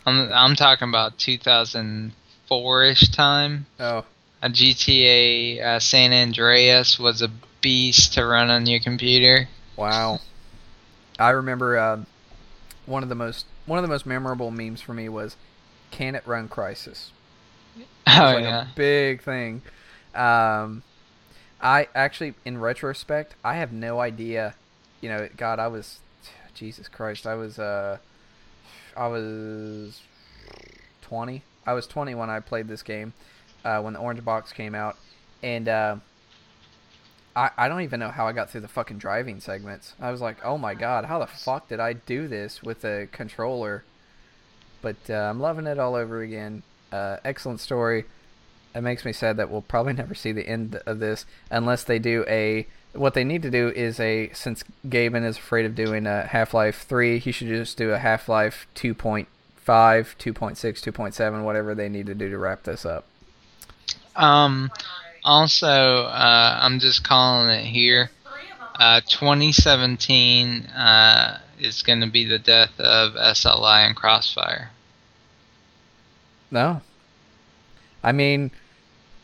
[0.06, 3.66] I'm I'm talking about 2004ish time.
[3.80, 4.06] oh,
[4.44, 7.32] A GTA uh, San Andreas was a
[7.64, 9.48] beast to run on your computer.
[9.76, 10.20] wow.
[11.18, 12.04] I remember uh,
[12.86, 15.36] one of the most one of the most memorable memes for me was,
[15.90, 17.10] "Can it run Crysis?"
[17.80, 18.72] It Oh like yeah.
[18.72, 19.62] a big thing.
[20.14, 20.84] Um,
[21.62, 24.56] I actually, in retrospect, I have no idea.
[25.02, 26.00] You know, God, I was,
[26.54, 27.98] Jesus Christ, I was, uh,
[28.98, 30.02] I was
[31.02, 31.44] twenty.
[31.66, 33.14] I was twenty when I played this game,
[33.64, 34.98] uh, when the Orange Box came out,
[35.42, 35.96] and uh,
[37.36, 39.94] I I don't even know how I got through the fucking driving segments.
[40.00, 43.08] I was like, oh my God, how the fuck did I do this with a
[43.12, 43.84] controller?
[44.82, 46.64] But uh, I'm loving it all over again.
[46.92, 48.06] Uh, excellent story.
[48.76, 52.00] It makes me sad that we'll probably never see the end of this unless they
[52.00, 52.68] do a.
[52.94, 56.54] What they need to do is a since Gaben is afraid of doing a Half
[56.54, 59.26] Life Three, he should just do a Half Life 2.5,
[59.66, 63.06] 2.6, 2.7, whatever they need to do to wrap this up.
[64.16, 64.72] Um,
[65.24, 68.10] also, uh, I'm just calling it here.
[68.76, 74.72] Uh, 2017 uh, is going to be the death of SLI and Crossfire.
[76.50, 76.82] No.
[78.04, 78.52] I mean,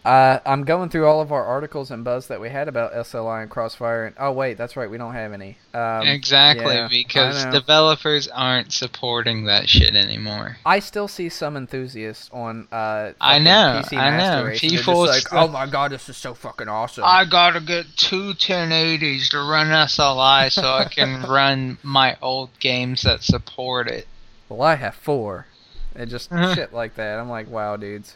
[0.10, 3.44] uh, I'm going through all of our articles and buzz that we had about SLI
[3.44, 5.60] and Crossfire, and oh wait, that's right, we don't have any.
[5.74, 10.58] Um, exactly, yeah, because developers aren't supporting that shit anymore.
[10.66, 12.68] I still see some enthusiasts on.
[12.72, 14.18] Uh, I know, PC I know.
[14.18, 17.04] Master Race, they're People just like, oh my god, this is so fucking awesome.
[17.06, 23.04] I gotta get two 1080s to run SLI so I can run my old games
[23.04, 24.08] that support it.
[24.50, 25.46] well, I have four.
[25.96, 26.56] And just Uh-huh.
[26.56, 27.20] shit like that.
[27.20, 28.16] I'm like, wow, dudes.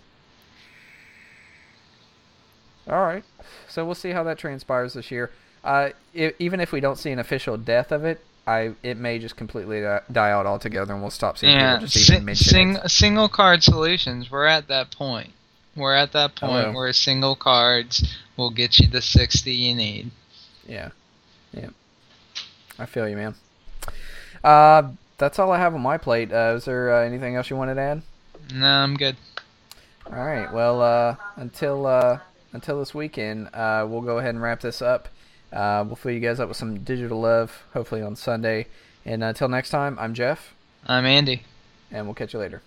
[2.87, 3.23] All right,
[3.69, 5.31] so we'll see how that transpires this year.
[5.63, 9.19] Uh, i even if we don't see an official death of it, I it may
[9.19, 9.81] just completely
[10.11, 12.89] die out altogether, and we'll stop seeing Yeah, people just even sing, mention sing, it.
[12.91, 14.29] single card solutions.
[14.29, 15.31] We're at that point.
[15.75, 16.73] We're at that point Hello.
[16.73, 20.11] where single cards will get you the 60 you need.
[20.67, 20.89] Yeah,
[21.53, 21.69] yeah.
[22.77, 23.35] I feel you, man.
[24.43, 26.31] Uh, that's all I have on my plate.
[26.31, 28.01] Uh, is there uh, anything else you wanted to add?
[28.53, 29.15] No, I'm good.
[30.05, 30.51] All right.
[30.53, 32.19] Well, uh, until uh,
[32.53, 35.09] until this weekend, uh, we'll go ahead and wrap this up.
[35.51, 38.67] Uh, we'll fill you guys up with some digital love, hopefully on Sunday.
[39.05, 40.53] And uh, until next time, I'm Jeff,
[40.87, 41.43] I'm Andy.
[41.91, 42.61] and we'll catch you later.